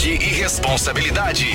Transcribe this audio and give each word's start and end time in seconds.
e 0.00 0.16
responsabilidade. 0.16 1.46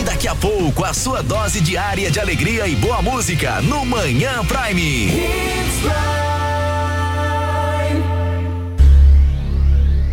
E 0.00 0.02
daqui 0.02 0.26
a 0.26 0.34
pouco, 0.34 0.84
a 0.84 0.94
sua 0.94 1.22
dose 1.22 1.60
diária 1.60 2.10
de 2.10 2.18
alegria 2.18 2.66
e 2.66 2.74
boa 2.74 3.02
música 3.02 3.60
no 3.60 3.84
Manhã 3.84 4.42
Prime. 4.46 5.12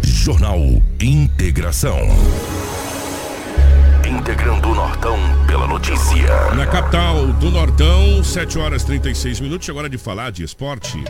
Jornal 0.04 0.60
Integração. 1.00 1.98
Integrando 4.06 4.70
o 4.70 4.76
Nortão 4.76 5.18
pela 5.48 5.66
notícia. 5.66 6.54
Na 6.56 6.68
capital 6.68 7.28
do 7.28 7.50
Nortão, 7.50 8.22
7 8.22 8.60
horas 8.60 8.84
36 8.84 9.40
minutos. 9.40 9.70
Agora 9.70 9.90
de 9.90 9.98
falar 9.98 10.32
de 10.32 10.44
esporte. 10.44 11.02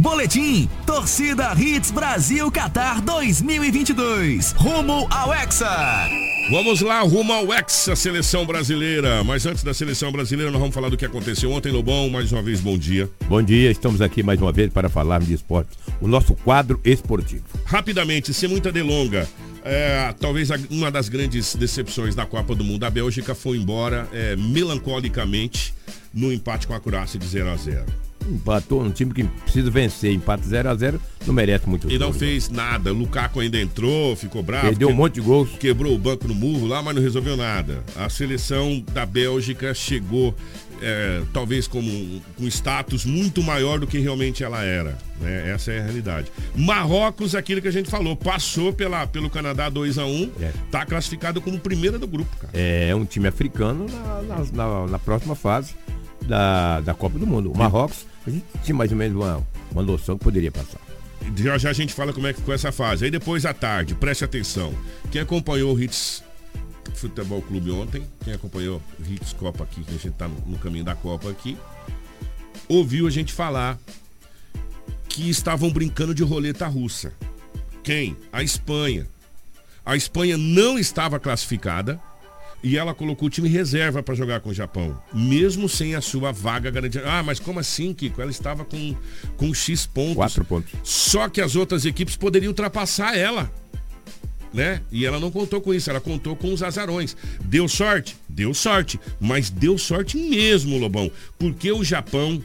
Boletim 0.00 0.68
Torcida 0.86 1.52
Hits 1.54 1.90
Brasil 1.90 2.50
Qatar 2.50 3.02
2022. 3.02 4.52
Rumo 4.52 5.06
ao 5.10 5.32
Hexa. 5.32 6.08
Vamos 6.50 6.80
lá, 6.80 7.00
rumo 7.00 7.32
ao 7.32 7.52
Hexa 7.52 7.94
Seleção 7.94 8.46
Brasileira. 8.46 9.22
Mas 9.22 9.44
antes 9.44 9.62
da 9.62 9.74
Seleção 9.74 10.10
Brasileira, 10.10 10.50
nós 10.50 10.60
vamos 10.60 10.74
falar 10.74 10.88
do 10.88 10.96
que 10.96 11.04
aconteceu 11.04 11.52
ontem, 11.52 11.70
Lobão. 11.70 12.08
Mais 12.08 12.32
uma 12.32 12.42
vez, 12.42 12.60
bom 12.60 12.78
dia. 12.78 13.10
Bom 13.28 13.42
dia, 13.42 13.70
estamos 13.70 14.00
aqui 14.00 14.22
mais 14.22 14.40
uma 14.40 14.50
vez 14.50 14.72
para 14.72 14.88
falar 14.88 15.20
de 15.20 15.34
esporte. 15.34 15.76
O 16.00 16.08
nosso 16.08 16.34
quadro 16.34 16.80
esportivo. 16.82 17.44
Rapidamente, 17.66 18.32
sem 18.32 18.48
muita 18.48 18.72
delonga. 18.72 19.28
É, 19.62 20.14
talvez 20.18 20.48
uma 20.70 20.90
das 20.90 21.10
grandes 21.10 21.54
decepções 21.54 22.14
da 22.14 22.24
Copa 22.24 22.54
do 22.54 22.64
Mundo. 22.64 22.84
A 22.84 22.90
Bélgica 22.90 23.34
foi 23.34 23.58
embora 23.58 24.08
é, 24.12 24.34
melancolicamente 24.34 25.74
no 26.12 26.32
empate 26.32 26.66
com 26.66 26.74
a 26.74 26.80
Croácia 26.80 27.18
de 27.18 27.26
0 27.26 27.50
a 27.50 27.56
0 27.56 28.09
Empatou 28.30 28.82
um 28.82 28.90
time 28.90 29.12
que 29.12 29.24
precisa 29.24 29.70
vencer, 29.70 30.12
empate 30.12 30.46
0 30.46 30.68
a 30.68 30.74
0 30.74 31.00
não 31.26 31.34
merece 31.34 31.68
muito 31.68 31.90
E 31.90 31.98
não 31.98 32.12
fez 32.12 32.48
nada. 32.48 32.92
Lukaku 32.92 33.40
ainda 33.40 33.60
entrou, 33.60 34.16
ficou 34.16 34.42
bravo. 34.42 34.68
Perdeu 34.68 34.88
um 34.88 34.94
monte 34.94 35.14
de 35.14 35.20
gols. 35.20 35.50
Quebrou 35.58 35.94
o 35.94 35.98
banco 35.98 36.26
no 36.26 36.34
murro 36.34 36.66
lá, 36.66 36.82
mas 36.82 36.94
não 36.94 37.02
resolveu 37.02 37.36
nada. 37.36 37.84
A 37.96 38.08
seleção 38.08 38.82
da 38.92 39.04
Bélgica 39.04 39.74
chegou 39.74 40.34
é, 40.80 41.22
talvez 41.32 41.66
com 41.66 41.80
um 41.80 42.46
status 42.48 43.04
muito 43.04 43.42
maior 43.42 43.78
do 43.78 43.86
que 43.86 43.98
realmente 43.98 44.42
ela 44.42 44.62
era. 44.62 44.96
Né? 45.20 45.50
Essa 45.50 45.72
é 45.72 45.80
a 45.80 45.82
realidade. 45.82 46.32
Marrocos, 46.56 47.34
aquilo 47.34 47.60
que 47.60 47.68
a 47.68 47.72
gente 47.72 47.90
falou, 47.90 48.16
passou 48.16 48.72
pela, 48.72 49.06
pelo 49.06 49.28
Canadá 49.28 49.68
2 49.68 49.98
a 49.98 50.06
1 50.06 50.08
um, 50.08 50.30
é. 50.40 50.52
tá 50.70 50.86
classificado 50.86 51.40
como 51.40 51.58
primeira 51.58 51.98
do 51.98 52.06
grupo, 52.06 52.34
cara. 52.38 52.52
É 52.54 52.94
um 52.94 53.04
time 53.04 53.28
africano 53.28 53.86
na, 53.88 54.22
na, 54.22 54.44
na, 54.52 54.86
na 54.86 54.98
próxima 54.98 55.34
fase 55.34 55.74
da, 56.26 56.80
da 56.80 56.94
Copa 56.94 57.18
do 57.18 57.26
Mundo. 57.26 57.52
O 57.52 57.56
Marrocos, 57.56 58.06
a 58.26 58.30
gente 58.30 58.44
tinha 58.62 58.74
mais 58.74 58.90
ou 58.90 58.96
menos 58.96 59.16
uma, 59.16 59.46
uma 59.72 59.82
noção 59.82 60.16
que 60.18 60.24
poderia 60.24 60.52
passar. 60.52 60.80
Já 61.36 61.58
já 61.58 61.70
a 61.70 61.72
gente 61.72 61.92
fala 61.94 62.12
como 62.12 62.26
é 62.26 62.32
que 62.32 62.40
ficou 62.40 62.54
essa 62.54 62.72
fase. 62.72 63.04
Aí 63.04 63.10
depois 63.10 63.44
à 63.44 63.52
tarde, 63.52 63.94
preste 63.94 64.24
atenção. 64.24 64.74
Quem 65.10 65.20
acompanhou 65.20 65.74
o 65.74 65.82
Hits 65.82 66.22
Futebol 66.94 67.40
Clube 67.42 67.70
ontem, 67.70 68.02
quem 68.24 68.34
acompanhou 68.34 68.82
o 68.98 69.12
Hits 69.12 69.32
Copa 69.32 69.64
aqui, 69.64 69.82
que 69.82 69.94
a 69.94 69.98
gente 69.98 70.12
tá 70.12 70.28
no, 70.28 70.36
no 70.46 70.58
caminho 70.58 70.84
da 70.84 70.94
Copa 70.94 71.30
aqui, 71.30 71.56
ouviu 72.68 73.06
a 73.06 73.10
gente 73.10 73.32
falar 73.32 73.78
que 75.08 75.28
estavam 75.28 75.70
brincando 75.70 76.14
de 76.14 76.22
roleta 76.22 76.66
russa. 76.66 77.12
Quem? 77.82 78.16
A 78.32 78.42
Espanha. 78.42 79.06
A 79.84 79.96
Espanha 79.96 80.36
não 80.36 80.78
estava 80.78 81.18
classificada 81.18 82.00
e 82.62 82.76
ela 82.76 82.94
colocou 82.94 83.26
o 83.26 83.30
time 83.30 83.48
reserva 83.48 84.02
para 84.02 84.14
jogar 84.14 84.40
com 84.40 84.50
o 84.50 84.54
Japão, 84.54 85.00
mesmo 85.12 85.68
sem 85.68 85.94
a 85.94 86.00
sua 86.00 86.30
vaga 86.32 86.70
garantida. 86.70 87.04
Ah, 87.06 87.22
mas 87.22 87.40
como 87.40 87.58
assim, 87.58 87.94
Kiko? 87.94 88.20
Ela 88.20 88.30
estava 88.30 88.64
com, 88.64 88.94
com 89.36 89.54
X 89.54 89.86
pontos. 89.86 90.16
Quatro 90.16 90.44
pontos. 90.44 90.72
Só 90.82 91.28
que 91.28 91.40
as 91.40 91.56
outras 91.56 91.84
equipes 91.84 92.16
poderiam 92.16 92.50
ultrapassar 92.50 93.16
ela. 93.16 93.50
Né? 94.52 94.82
E 94.90 95.06
ela 95.06 95.20
não 95.20 95.30
contou 95.30 95.60
com 95.60 95.72
isso, 95.72 95.88
ela 95.88 96.00
contou 96.00 96.34
com 96.34 96.52
os 96.52 96.62
azarões. 96.62 97.16
Deu 97.44 97.68
sorte? 97.68 98.16
Deu 98.28 98.52
sorte. 98.52 98.98
Mas 99.20 99.48
deu 99.48 99.78
sorte 99.78 100.16
mesmo, 100.16 100.76
Lobão. 100.76 101.10
Porque 101.38 101.70
o 101.70 101.84
Japão 101.84 102.42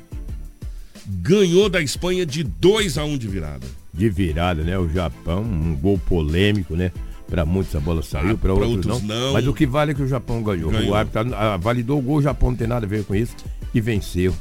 ganhou 1.06 1.67
da 1.67 1.81
Espanha 1.81 2.25
de 2.25 2.44
2 2.44 2.97
a 2.97 3.06
1 3.06 3.11
um 3.11 3.17
de 3.17 3.28
virada. 3.28 3.67
De 3.91 4.07
virada, 4.09 4.63
né? 4.63 4.78
O 4.78 4.88
Japão, 4.88 5.41
um 5.41 5.75
gol 5.75 5.97
polêmico, 5.97 6.75
né? 6.75 6.91
Para 7.28 7.44
muitos 7.44 7.75
a 7.75 7.80
bola 7.80 8.03
saiu, 8.03 8.31
ah, 8.31 8.38
para 8.38 8.53
outros, 8.53 8.86
outros 8.86 9.02
não. 9.03 9.16
não. 9.16 9.34
Mas 9.34 9.47
o 9.47 9.53
que 9.53 9.66
vale 9.66 9.91
é 9.91 9.94
que 9.96 10.02
o 10.02 10.08
Japão 10.08 10.44
ganhou. 10.44 10.69
ganhou. 10.69 10.91
O 10.91 10.96
árbitro 10.96 11.34
ah, 11.36 11.58
validou 11.58 12.00
o 12.00 12.02
gol, 12.02 12.18
o 12.18 12.22
Japão 12.22 12.52
não 12.52 12.58
tem 12.58 12.68
nada 12.68 12.86
a 12.86 12.90
ver 12.90 13.03
com 13.03 13.16
isso 13.16 13.36
e 13.74 13.81
venceu. 13.81 14.34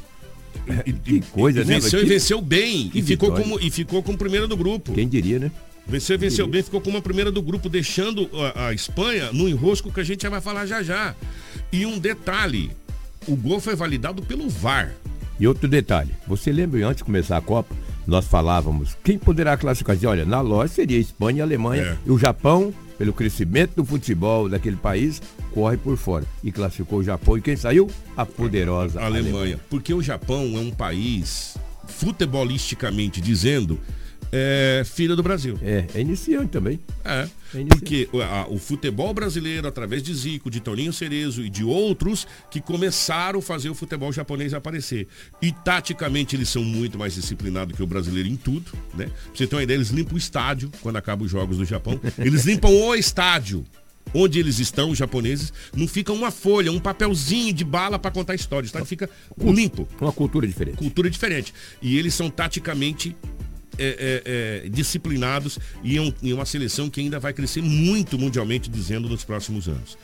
E, 0.85 0.93
que 0.93 1.21
coisa, 1.31 1.61
e, 1.61 1.65
né? 1.65 1.75
Venceu 1.75 1.99
que, 1.99 2.05
e 2.05 2.09
venceu 2.09 2.41
bem. 2.41 2.91
E 2.93 3.01
ficou, 3.01 3.31
como, 3.31 3.59
e 3.59 3.69
ficou 3.69 4.01
como 4.01 4.17
primeiro 4.17 4.47
do 4.47 4.55
grupo. 4.55 4.93
Quem 4.93 5.07
diria, 5.07 5.37
né? 5.37 5.51
Venceu, 5.87 6.17
venceu 6.17 6.47
bem, 6.47 6.63
ficou 6.63 6.81
como 6.81 6.97
a 6.97 7.01
primeira 7.01 7.31
do 7.31 7.41
grupo, 7.41 7.69
deixando 7.69 8.27
a, 8.55 8.67
a 8.67 8.73
Espanha 8.73 9.31
no 9.31 9.47
enrosco 9.47 9.91
que 9.91 9.99
a 9.99 10.03
gente 10.03 10.23
já 10.23 10.29
vai 10.29 10.41
falar 10.41 10.65
já 10.65 10.81
já. 10.81 11.15
E 11.71 11.85
um 11.85 11.99
detalhe: 11.99 12.71
o 13.27 13.35
gol 13.35 13.59
foi 13.59 13.75
validado 13.75 14.21
pelo 14.23 14.49
VAR. 14.49 14.95
E 15.39 15.47
outro 15.47 15.67
detalhe: 15.67 16.11
você 16.27 16.51
lembra 16.51 16.87
antes 16.87 16.97
de 16.97 17.03
começar 17.03 17.37
a 17.37 17.41
Copa? 17.41 17.75
Nós 18.07 18.25
falávamos 18.25 18.97
quem 19.03 19.17
poderá 19.17 19.57
classificar? 19.57 19.97
Olha, 20.05 20.25
na 20.25 20.41
loja 20.41 20.73
seria 20.73 20.99
Espanha, 20.99 21.43
Alemanha 21.43 21.83
é. 21.83 21.97
e 22.05 22.11
o 22.11 22.17
Japão 22.17 22.73
pelo 22.97 23.13
crescimento 23.13 23.75
do 23.75 23.85
futebol 23.85 24.49
daquele 24.49 24.77
país, 24.77 25.21
corre 25.51 25.77
por 25.77 25.97
fora. 25.97 26.25
E 26.43 26.51
classificou 26.51 26.99
o 26.99 27.03
Japão. 27.03 27.37
E 27.37 27.41
quem 27.41 27.55
saiu? 27.55 27.89
A 28.15 28.25
poderosa 28.25 29.01
Alemanha. 29.01 29.35
Alemanha. 29.35 29.59
Porque 29.69 29.93
o 29.93 30.01
Japão 30.01 30.53
é 30.55 30.59
um 30.59 30.71
país, 30.71 31.57
futebolisticamente 31.87 33.21
dizendo, 33.21 33.79
é, 34.37 34.83
filha 34.83 35.15
do 35.15 35.23
Brasil. 35.23 35.57
É, 35.61 35.85
é 35.95 36.01
iniciante 36.01 36.49
também. 36.49 36.77
É. 37.05 37.29
é 37.53 37.61
iniciante. 37.61 37.67
Porque 37.69 38.09
a, 38.21 38.45
o 38.49 38.57
futebol 38.59 39.13
brasileiro, 39.13 39.65
através 39.65 40.03
de 40.03 40.13
Zico, 40.13 40.51
de 40.51 40.59
Toninho 40.59 40.91
Cerezo 40.91 41.41
e 41.41 41.49
de 41.49 41.63
outros, 41.63 42.27
que 42.51 42.59
começaram 42.59 43.39
a 43.39 43.41
fazer 43.41 43.69
o 43.69 43.73
futebol 43.73 44.11
japonês 44.11 44.53
aparecer. 44.53 45.07
E 45.41 45.53
taticamente 45.53 46.35
eles 46.35 46.49
são 46.49 46.65
muito 46.65 46.99
mais 46.99 47.15
disciplinados 47.15 47.77
que 47.77 47.81
o 47.81 47.87
brasileiro 47.87 48.27
em 48.27 48.35
tudo, 48.35 48.73
né? 48.93 49.05
Pra 49.05 49.13
você 49.33 49.47
ter 49.47 49.55
uma 49.55 49.63
ideia, 49.63 49.77
eles 49.77 49.89
limpam 49.89 50.15
o 50.15 50.17
estádio 50.17 50.69
quando 50.81 50.97
acabam 50.97 51.25
os 51.25 51.31
jogos 51.31 51.57
do 51.57 51.63
Japão. 51.63 51.97
Eles 52.17 52.43
limpam 52.43 52.69
o 52.69 52.93
estádio 52.93 53.63
onde 54.13 54.39
eles 54.39 54.59
estão, 54.59 54.91
os 54.91 54.97
japoneses, 54.97 55.51
não 55.75 55.87
fica 55.87 56.13
uma 56.13 56.31
folha, 56.31 56.71
um 56.71 56.79
papelzinho 56.79 57.53
de 57.53 57.63
bala 57.63 57.97
para 57.97 58.11
contar 58.11 58.35
história. 58.35 58.63
O 58.63 58.67
estádio 58.67 58.87
fica 58.87 59.09
limpo. 59.37 59.87
Uma 59.99 60.11
cultura 60.11 60.47
diferente. 60.47 60.77
Cultura 60.77 61.09
diferente. 61.09 61.53
E 61.81 61.97
eles 61.97 62.13
são 62.13 62.29
taticamente 62.29 63.15
é, 63.77 64.63
é, 64.65 64.65
é, 64.65 64.69
disciplinados 64.69 65.59
e 65.83 65.97
em, 65.97 66.13
em, 66.23 66.33
uma 66.33 66.45
seleção 66.45 66.89
que 66.89 66.99
ainda 67.01 67.19
vai 67.19 67.33
crescer 67.33 67.61
muito 67.61 68.17
mundialmente, 68.17 68.69
dizendo, 68.69 69.07
nos 69.09 69.23
próximos 69.23 69.67
anos. 69.67 69.97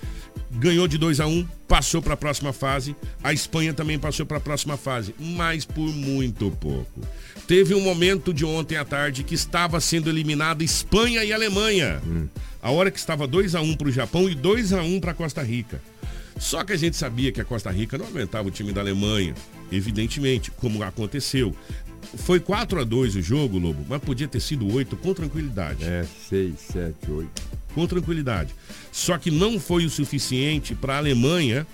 Ganhou 0.52 0.88
de 0.88 0.98
2 0.98 1.20
a 1.20 1.28
1 1.28 1.30
um, 1.30 1.48
passou 1.68 2.02
para 2.02 2.14
a 2.14 2.18
próxima 2.18 2.52
fase. 2.52 2.96
A 3.24 3.34
Espanha 3.34 3.74
também 3.74 3.98
passou 3.98 4.26
para 4.26 4.38
a 4.38 4.42
próxima 4.42 4.78
fase, 4.78 5.16
mas 5.20 5.66
por 5.66 5.88
muito 5.94 6.52
pouco. 6.52 7.02
Teve 7.48 7.74
um 7.74 7.82
momento 7.82 8.34
de 8.34 8.46
ontem 8.46 8.78
à 8.78 8.86
tarde 8.86 9.24
que 9.24 9.36
estava 9.36 9.80
sendo 9.80 10.10
eliminado 10.10 10.62
Espanha 10.62 11.24
e 11.24 11.34
Alemanha. 11.34 12.02
Hum. 12.06 12.28
A 12.62 12.70
hora 12.72 12.92
que 12.92 13.00
estava 13.00 13.26
2 13.26 13.56
a 13.56 13.62
1 13.62 13.64
um 13.66 13.76
para 13.76 13.88
o 13.88 13.92
Japão 13.92 14.30
e 14.30 14.36
2 14.36 14.74
a 14.74 14.84
1 14.84 14.96
um 14.96 15.00
para 15.00 15.14
Costa 15.14 15.42
Rica. 15.42 15.82
Só 16.42 16.64
que 16.64 16.74
a 16.74 16.78
gente 16.78 16.98
sabia 16.98 17.32
que 17.32 17.40
a 17.40 17.46
Costa 17.46 17.70
Rica 17.70 18.00
não 18.00 18.08
aguentava 18.08 18.48
o 18.48 18.52
time 18.52 18.74
da 18.74 18.82
Alemanha, 18.82 19.36
evidentemente, 19.72 20.50
como 20.50 20.82
aconteceu. 20.82 21.56
Foi 22.18 22.40
4 22.40 22.82
a 22.82 22.84
2 22.84 23.18
o 23.18 23.22
jogo, 23.22 23.60
Lobo, 23.60 23.86
mas 23.88 24.02
podia 24.02 24.28
ter 24.28 24.40
sido 24.40 24.74
8 24.74 24.98
com 24.98 25.14
tranquilidade. 25.14 25.84
É, 25.84 26.04
6, 26.30 26.60
7, 26.60 27.12
8. 27.12 27.42
Com 27.76 27.86
tranquilidade. 27.86 28.56
Só 28.92 29.20
que 29.20 29.30
não 29.30 29.60
foi 29.60 29.86
o 29.86 29.90
suficiente 29.90 30.74
para 30.74 30.96
a 30.96 30.98
Alemanha 30.98 31.66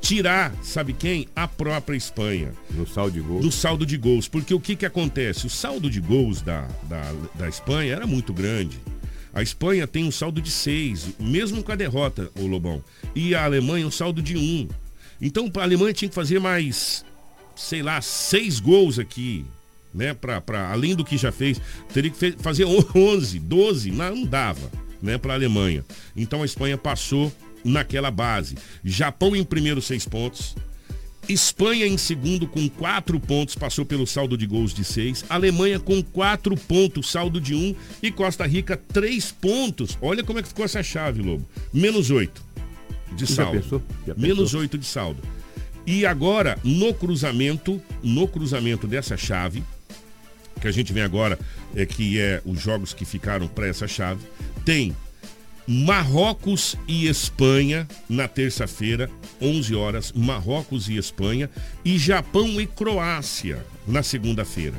tirar, 0.00 0.54
sabe 0.62 0.94
quem? 0.94 1.28
A 1.36 1.46
própria 1.46 1.94
Espanha. 1.94 2.54
No 2.70 2.86
saldo 2.86 3.12
de 3.12 3.20
gols. 3.20 3.44
No 3.44 3.52
saldo 3.52 3.84
de 3.84 3.98
gols. 3.98 4.26
Porque 4.26 4.54
o 4.54 4.58
que, 4.58 4.74
que 4.74 4.86
acontece? 4.86 5.46
O 5.46 5.50
saldo 5.50 5.90
de 5.90 6.00
gols 6.00 6.40
da, 6.40 6.66
da, 6.84 7.12
da 7.34 7.46
Espanha 7.46 7.92
era 7.92 8.06
muito 8.06 8.32
grande. 8.32 8.80
A 9.32 9.42
Espanha 9.42 9.86
tem 9.86 10.04
um 10.04 10.10
saldo 10.10 10.40
de 10.40 10.50
6, 10.50 11.14
mesmo 11.18 11.62
com 11.62 11.72
a 11.72 11.76
derrota, 11.76 12.30
o 12.38 12.46
Lobão. 12.46 12.82
E 13.14 13.34
a 13.34 13.44
Alemanha 13.44 13.86
um 13.86 13.90
saldo 13.90 14.22
de 14.22 14.36
1. 14.36 14.40
Um. 14.40 14.68
Então 15.20 15.50
a 15.56 15.62
Alemanha 15.62 15.92
tinha 15.92 16.08
que 16.08 16.14
fazer 16.14 16.38
mais, 16.38 17.04
sei 17.56 17.82
lá, 17.82 18.00
seis 18.00 18.60
gols 18.60 18.98
aqui 18.98 19.44
né? 19.92 20.14
Pra, 20.14 20.40
pra, 20.40 20.70
além 20.70 20.94
do 20.94 21.04
que 21.04 21.16
já 21.16 21.32
fez, 21.32 21.60
teria 21.92 22.10
que 22.10 22.32
fazer 22.38 22.64
11, 22.64 23.38
12, 23.38 23.90
não, 23.92 24.24
dava, 24.24 24.70
né? 25.02 25.18
Para 25.18 25.32
a 25.32 25.36
Alemanha. 25.36 25.84
Então 26.16 26.42
a 26.42 26.46
Espanha 26.46 26.76
passou 26.76 27.32
naquela 27.64 28.10
base. 28.10 28.56
Japão 28.84 29.34
em 29.34 29.44
primeiro, 29.44 29.82
seis 29.82 30.04
pontos. 30.04 30.54
Espanha 31.28 31.86
em 31.86 31.98
segundo 31.98 32.46
com 32.46 32.68
quatro 32.68 33.20
pontos, 33.20 33.54
passou 33.54 33.84
pelo 33.84 34.06
saldo 34.06 34.36
de 34.36 34.46
gols 34.46 34.72
de 34.72 34.82
seis. 34.84 35.24
Alemanha 35.28 35.78
com 35.78 36.02
quatro 36.02 36.56
pontos, 36.56 37.10
saldo 37.10 37.40
de 37.40 37.54
um. 37.54 37.74
E 38.02 38.10
Costa 38.10 38.46
Rica, 38.46 38.76
três 38.76 39.30
pontos. 39.30 39.98
Olha 40.00 40.24
como 40.24 40.38
é 40.38 40.42
que 40.42 40.48
ficou 40.48 40.64
essa 40.64 40.82
chave, 40.82 41.20
Lobo. 41.20 41.46
Menos 41.72 42.10
oito 42.10 42.42
de 43.12 43.26
saldo. 43.26 43.54
Já 43.56 43.60
pensou? 43.62 43.82
Já 44.06 44.14
pensou? 44.14 44.28
Menos 44.28 44.54
oito 44.54 44.78
de 44.78 44.86
saldo. 44.86 45.22
E 45.86 46.04
agora, 46.04 46.58
no 46.62 46.92
cruzamento, 46.92 47.80
no 48.02 48.28
cruzamento 48.28 48.86
dessa 48.86 49.16
chave, 49.16 49.62
que 50.60 50.68
a 50.68 50.72
gente 50.72 50.92
vem 50.92 51.02
agora, 51.02 51.38
é 51.74 51.86
que 51.86 52.18
é 52.20 52.42
os 52.44 52.60
jogos 52.60 52.92
que 52.92 53.04
ficaram 53.04 53.48
para 53.48 53.66
essa 53.66 53.86
chave, 53.86 54.20
tem 54.64 54.94
Marrocos 55.68 56.76
e 56.88 57.06
Espanha 57.08 57.86
na 58.08 58.26
terça-feira, 58.26 59.10
11 59.38 59.74
horas, 59.74 60.12
Marrocos 60.12 60.88
e 60.88 60.96
Espanha 60.96 61.50
e 61.84 61.98
Japão 61.98 62.58
e 62.58 62.66
Croácia 62.66 63.62
na 63.86 64.02
segunda-feira. 64.02 64.76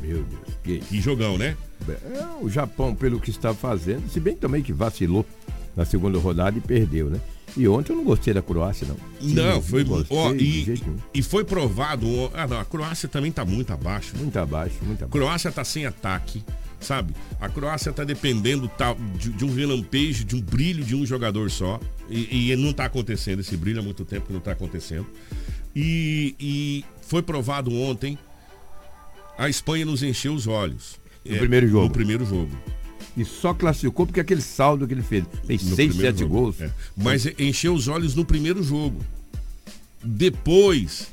Meu 0.00 0.22
Deus, 0.22 0.58
que, 0.62 0.78
que 0.78 1.00
jogão, 1.00 1.36
né? 1.36 1.56
É, 1.88 2.24
o 2.40 2.48
Japão, 2.48 2.94
pelo 2.94 3.18
que 3.18 3.30
está 3.30 3.52
fazendo, 3.52 4.08
se 4.08 4.20
bem 4.20 4.36
também 4.36 4.62
que 4.62 4.72
vacilou 4.72 5.26
na 5.74 5.84
segunda 5.84 6.20
rodada 6.20 6.56
e 6.56 6.60
perdeu, 6.60 7.10
né? 7.10 7.20
E 7.56 7.66
ontem 7.66 7.92
eu 7.92 7.96
não 7.96 8.04
gostei 8.04 8.32
da 8.32 8.42
Croácia, 8.42 8.86
não. 8.86 8.96
Não, 9.20 9.60
foi. 9.60 9.82
Gostei, 9.82 10.16
ó, 10.16 10.32
e, 10.34 10.80
e 11.14 11.22
foi 11.22 11.42
provado. 11.42 12.06
Ah, 12.32 12.46
não, 12.46 12.60
a 12.60 12.64
Croácia 12.64 13.08
também 13.08 13.30
está 13.30 13.44
muito 13.44 13.72
abaixo. 13.72 14.16
Muito 14.16 14.38
abaixo, 14.38 14.76
muito 14.82 15.04
abaixo. 15.04 15.10
Croácia 15.10 15.48
está 15.48 15.64
sem 15.64 15.84
ataque 15.84 16.44
sabe? 16.80 17.14
A 17.40 17.48
Croácia 17.48 17.90
está 17.90 18.04
dependendo 18.04 18.70
de, 19.18 19.30
de, 19.30 19.44
um 19.44 19.54
relampejo, 19.54 20.24
de 20.24 20.36
um 20.36 20.40
brilho 20.40 20.84
de 20.84 20.94
um 20.94 21.04
jogador 21.04 21.50
só. 21.50 21.80
E, 22.08 22.52
e 22.52 22.56
não 22.56 22.70
está 22.70 22.84
acontecendo 22.84 23.40
esse 23.40 23.56
brilho 23.56 23.80
há 23.80 23.82
muito 23.82 24.04
tempo 24.04 24.26
que 24.26 24.32
não 24.32 24.38
está 24.38 24.52
acontecendo. 24.52 25.06
E, 25.74 26.34
e, 26.40 26.84
foi 27.02 27.22
provado 27.22 27.72
ontem, 27.74 28.18
a 29.36 29.48
Espanha 29.48 29.84
nos 29.84 30.02
encheu 30.02 30.32
os 30.32 30.46
olhos. 30.46 30.98
No 31.24 31.34
é, 31.34 31.38
primeiro 31.38 31.68
jogo. 31.68 31.84
No 31.84 31.90
primeiro 31.90 32.24
jogo. 32.24 32.56
E 33.16 33.24
só 33.24 33.52
classificou 33.54 34.06
porque 34.06 34.20
aquele 34.20 34.42
saldo 34.42 34.86
que 34.86 34.94
ele 34.94 35.02
fez. 35.02 35.24
Seis, 35.46 35.94
sete 35.96 36.20
jogo. 36.20 36.34
gols. 36.34 36.60
É. 36.60 36.70
Mas 36.96 37.26
encheu 37.38 37.74
os 37.74 37.88
olhos 37.88 38.14
no 38.14 38.24
primeiro 38.24 38.62
jogo. 38.62 39.00
Depois 40.04 41.08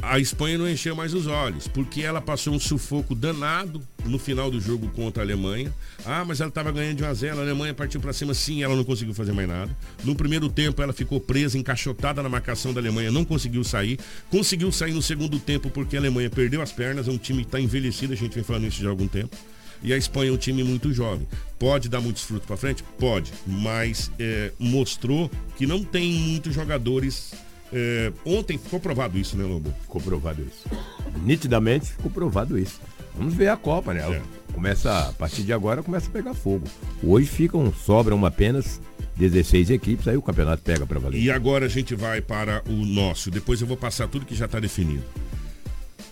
a 0.00 0.18
Espanha 0.18 0.56
não 0.56 0.68
encheu 0.68 0.94
mais 0.94 1.12
os 1.12 1.26
olhos, 1.26 1.66
porque 1.66 2.02
ela 2.02 2.20
passou 2.20 2.54
um 2.54 2.60
sufoco 2.60 3.14
danado 3.14 3.82
no 4.04 4.18
final 4.18 4.50
do 4.50 4.60
jogo 4.60 4.88
contra 4.90 5.22
a 5.22 5.26
Alemanha. 5.26 5.74
Ah, 6.04 6.24
mas 6.24 6.40
ela 6.40 6.48
estava 6.48 6.70
ganhando 6.70 6.96
de 6.96 7.02
1 7.02 7.06
a 7.06 7.14
0, 7.14 7.38
a 7.38 7.42
Alemanha 7.42 7.74
partiu 7.74 8.00
para 8.00 8.12
cima, 8.12 8.32
sim, 8.32 8.62
ela 8.62 8.76
não 8.76 8.84
conseguiu 8.84 9.12
fazer 9.12 9.32
mais 9.32 9.48
nada. 9.48 9.76
No 10.04 10.14
primeiro 10.14 10.48
tempo 10.48 10.80
ela 10.80 10.92
ficou 10.92 11.20
presa, 11.20 11.58
encaixotada 11.58 12.22
na 12.22 12.28
marcação 12.28 12.72
da 12.72 12.80
Alemanha, 12.80 13.10
não 13.10 13.24
conseguiu 13.24 13.64
sair. 13.64 13.98
Conseguiu 14.30 14.70
sair 14.70 14.92
no 14.92 15.02
segundo 15.02 15.38
tempo 15.38 15.68
porque 15.68 15.96
a 15.96 16.00
Alemanha 16.00 16.30
perdeu 16.30 16.62
as 16.62 16.72
pernas, 16.72 17.08
é 17.08 17.10
um 17.10 17.18
time 17.18 17.40
que 17.40 17.48
está 17.48 17.60
envelhecido, 17.60 18.12
a 18.12 18.16
gente 18.16 18.34
vem 18.34 18.44
falando 18.44 18.66
isso 18.66 18.80
já 18.80 18.88
há 18.88 18.90
algum 18.90 19.08
tempo. 19.08 19.36
E 19.82 19.92
a 19.92 19.96
Espanha 19.96 20.30
é 20.30 20.32
um 20.32 20.36
time 20.36 20.64
muito 20.64 20.92
jovem. 20.92 21.26
Pode 21.58 21.88
dar 21.88 22.00
muitos 22.00 22.22
frutos 22.22 22.46
para 22.46 22.56
frente? 22.56 22.82
Pode, 22.98 23.32
mas 23.46 24.10
é, 24.18 24.52
mostrou 24.58 25.30
que 25.56 25.66
não 25.66 25.84
tem 25.84 26.12
muitos 26.12 26.54
jogadores 26.54 27.32
é, 27.72 28.12
ontem 28.24 28.58
ficou 28.58 28.80
provado 28.80 29.18
isso, 29.18 29.36
né, 29.36 29.44
Lobo? 29.44 29.72
Ficou 29.82 30.00
provado 30.00 30.42
isso. 30.42 30.68
Nitidamente 31.22 31.86
ficou 31.86 32.10
provado 32.10 32.58
isso. 32.58 32.80
Vamos 33.16 33.34
ver 33.34 33.48
a 33.48 33.56
Copa, 33.56 33.92
né? 33.92 34.00
É. 34.00 34.22
Começa, 34.52 35.08
a 35.08 35.12
partir 35.12 35.42
de 35.42 35.52
agora 35.52 35.82
começa 35.82 36.08
a 36.08 36.10
pegar 36.10 36.34
fogo. 36.34 36.66
Hoje 37.02 37.26
ficam, 37.26 37.72
sobram 37.72 38.24
apenas 38.24 38.80
16 39.16 39.70
equipes, 39.70 40.06
aí 40.08 40.16
o 40.16 40.22
campeonato 40.22 40.62
pega 40.62 40.86
para 40.86 40.98
valer. 40.98 41.20
E 41.20 41.30
agora 41.30 41.66
a 41.66 41.68
gente 41.68 41.94
vai 41.94 42.20
para 42.20 42.62
o 42.68 42.72
nosso. 42.72 43.30
Depois 43.30 43.60
eu 43.60 43.66
vou 43.66 43.76
passar 43.76 44.08
tudo 44.08 44.24
que 44.24 44.34
já 44.34 44.46
está 44.46 44.60
definido. 44.60 45.04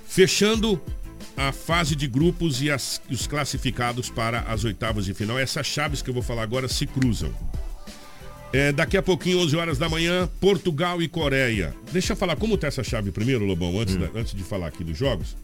Fechando 0.07 0.81
a 1.37 1.53
fase 1.53 1.95
de 1.95 2.07
grupos 2.07 2.63
e 2.63 2.71
as, 2.71 3.01
os 3.11 3.27
classificados 3.27 4.09
para 4.09 4.41
as 4.41 4.65
oitavas 4.65 5.05
de 5.05 5.15
final. 5.15 5.39
Essas 5.39 5.67
chaves 5.67 6.03
que 6.03 6.11
eu 6.11 6.15
vou 6.15 6.23
falar 6.23 6.43
agora 6.43 6.69
se 6.69 6.87
cruzam. 6.87 7.33
É, 8.53 8.73
daqui 8.73 8.97
a 8.97 9.03
pouquinho, 9.03 9.41
11 9.41 9.57
horas 9.57 9.79
da 9.79 9.89
manhã, 9.89 10.29
Portugal 10.41 11.03
e 11.03 11.09
Coreia. 11.09 11.75
Deixa 11.93 12.13
eu 12.13 12.17
falar 12.17 12.37
como 12.37 12.57
tá 12.57 12.69
essa 12.69 12.83
chave 12.83 13.11
primeiro, 13.11 13.45
Lobão, 13.45 13.79
antes, 13.79 13.97
hum. 13.97 14.01
da, 14.01 14.19
antes 14.19 14.35
de 14.35 14.43
falar 14.43 14.69
aqui 14.69 14.85
dos 14.85 14.97
jogos. 14.97 15.37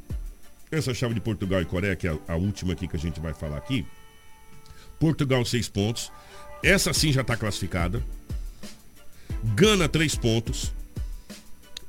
Essa 0.71 0.95
chave 0.95 1.15
de 1.15 1.21
Portugal 1.21 1.61
e 1.61 1.65
Coreia, 1.65 1.97
que 1.97 2.07
é 2.07 2.11
a, 2.11 2.33
a 2.33 2.37
última 2.37 2.73
aqui 2.73 2.89
que 2.89 2.97
a 2.97 2.99
gente 2.99 3.21
vai 3.21 3.35
falar 3.35 3.59
aqui. 3.59 3.85
Portugal, 4.99 5.45
6 5.45 5.69
pontos. 5.69 6.11
Essa 6.63 6.93
sim 6.93 7.13
já 7.13 7.23
está 7.23 7.37
classificada. 7.37 8.03
Gana, 9.55 9.89
3 9.89 10.15
pontos. 10.15 10.73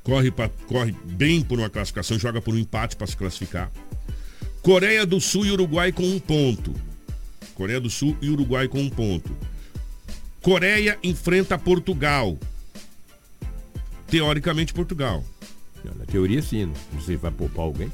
Corre, 0.02 0.30
pra, 0.30 0.50
corre 0.66 0.94
bem 1.04 1.40
por 1.40 1.58
uma 1.58 1.70
classificação, 1.70 2.18
joga 2.18 2.42
por 2.42 2.54
um 2.54 2.58
empate 2.58 2.96
para 2.96 3.06
se 3.06 3.16
classificar. 3.16 3.70
Coreia 4.60 5.06
do 5.06 5.20
Sul 5.20 5.46
e 5.46 5.50
Uruguai 5.50 5.92
com 5.92 6.02
um 6.02 6.18
ponto. 6.18 6.74
Coreia 7.54 7.80
do 7.80 7.88
Sul 7.88 8.16
e 8.20 8.28
Uruguai 8.28 8.68
com 8.68 8.80
um 8.80 8.90
ponto. 8.90 9.34
Coreia 10.44 10.98
enfrenta 11.02 11.56
Portugal. 11.56 12.36
Teoricamente, 14.06 14.74
Portugal. 14.74 15.24
Na 15.82 16.04
teoria, 16.04 16.42
sim. 16.42 16.66
Não 16.92 17.00
sei 17.00 17.16
se 17.16 17.22
vai 17.22 17.30
poupar 17.30 17.64
alguém. 17.64 17.90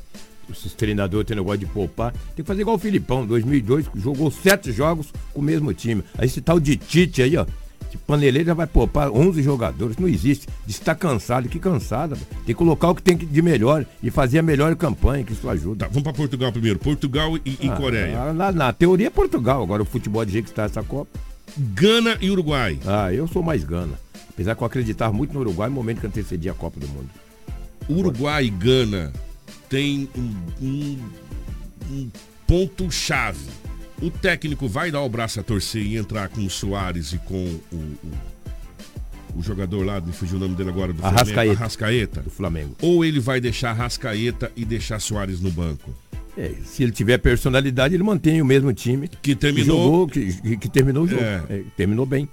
Esses 0.50 0.75
treinadores 0.75 1.29
têm 1.29 1.37
negócio 1.37 1.61
de 1.61 1.67
poupar. 1.67 2.11
Tem 2.11 2.43
que 2.43 2.43
fazer 2.43 2.62
igual 2.62 2.75
o 2.75 2.79
Filipão, 2.79 3.25
2002, 3.25 3.87
jogou 3.94 4.32
sete 4.32 4.73
jogos 4.73 5.12
com 5.32 5.41
o 5.41 5.44
mesmo 5.44 5.73
time. 5.73 6.02
Aí 6.19 6.26
esse 6.26 6.41
tal 6.41 6.58
de 6.58 6.76
Tite 6.76 7.23
aí, 7.23 7.37
ó. 7.37 7.47
De 7.88 7.97
paneleiro 7.97 8.49
já 8.49 8.55
vai 8.55 8.67
poupar 8.67 9.12
11 9.12 9.41
jogadores. 9.44 9.97
Não 9.97 10.08
existe. 10.08 10.49
Está 10.67 10.93
cansado. 10.93 11.49
Que 11.49 11.61
cansada. 11.61 12.17
Tem 12.17 12.47
que 12.47 12.55
colocar 12.55 12.91
o 12.91 12.97
que 12.97 13.02
tem 13.02 13.17
de 13.17 13.43
melhor 13.43 13.87
e 14.02 14.11
fazer 14.11 14.41
a 14.41 14.43
melhor 14.43 14.75
campanha, 14.75 15.23
que 15.23 15.35
isso 15.35 15.49
ajuda. 15.49 15.85
Tá, 15.85 15.88
vamos 15.88 16.02
para 16.02 16.12
Portugal 16.12 16.50
primeiro. 16.50 16.81
Portugal 16.81 17.37
e, 17.37 17.58
e 17.61 17.69
ah, 17.69 17.76
Coreia. 17.76 18.32
Na, 18.32 18.50
na, 18.50 18.73
teoria 18.73 19.06
é 19.06 19.11
Portugal. 19.11 19.62
Agora 19.62 19.82
o 19.82 19.87
futebol 19.87 20.25
de 20.25 20.32
jeito 20.32 20.47
que 20.47 20.50
está 20.50 20.64
essa 20.64 20.82
Copa. 20.82 21.30
Gana 21.56 22.17
e 22.20 22.31
Uruguai. 22.31 22.79
Ah, 22.87 23.12
eu 23.12 23.26
sou 23.26 23.43
mais 23.43 23.64
Gana. 23.64 23.99
Apesar 24.29 24.55
que 24.55 24.62
eu 24.62 24.67
acreditar 24.67 25.12
muito 25.12 25.35
no 25.35 25.41
Uruguai 25.41 25.69
no 25.69 25.75
momento 25.75 26.00
que 26.00 26.06
antecedia 26.06 26.52
a 26.52 26.55
Copa 26.55 26.81
do 26.81 26.88
Mundo. 26.88 27.11
Uruguai 27.88 28.47
e 28.47 28.50
Gana 28.50 29.12
tem 29.69 30.08
um, 30.17 30.35
um, 30.62 30.99
um 31.91 32.11
ponto-chave. 32.47 33.47
O 34.00 34.11
técnico 34.11 34.67
vai 34.67 34.91
dar 34.91 35.02
o 35.02 35.08
braço 35.08 35.41
a 35.41 35.43
torcer 35.43 35.82
e 35.82 35.97
entrar 35.97 36.29
com 36.29 36.44
o 36.44 36.50
Soares 36.50 37.12
e 37.12 37.19
com 37.19 37.35
o, 37.35 37.76
o, 37.76 39.38
o 39.38 39.43
jogador 39.43 39.85
lá, 39.85 40.00
me 40.00 40.12
fugiu 40.12 40.37
o 40.37 40.41
nome 40.41 40.55
dele 40.55 40.70
agora, 40.70 40.93
do 40.93 41.05
Arrascaeta. 41.05 41.35
Flamengo. 41.35 41.56
Arrascaeta. 41.56 42.20
Do 42.23 42.31
Flamengo. 42.31 42.76
Ou 42.81 43.05
ele 43.05 43.20
vai 43.20 43.41
deixar 43.41 43.70
Arrascaeta 43.70 44.50
e 44.56 44.64
deixar 44.64 45.00
Soares 45.00 45.41
no 45.41 45.50
banco. 45.50 45.94
É, 46.41 46.55
se 46.65 46.83
ele 46.83 46.91
tiver 46.91 47.19
personalidade, 47.19 47.95
ele 47.95 48.03
mantém 48.03 48.41
o 48.41 48.47
mesmo 48.47 48.73
time. 48.73 49.07
Que 49.21 49.35
terminou. 49.35 50.09
Que, 50.09 50.31
jogou, 50.31 50.43
que, 50.43 50.57
que 50.57 50.71
terminou 50.71 51.05
o 51.05 51.07
jogo. 51.07 51.23
É. 51.23 51.45
É, 51.51 51.63
terminou 51.77 52.07
bem. 52.07 52.27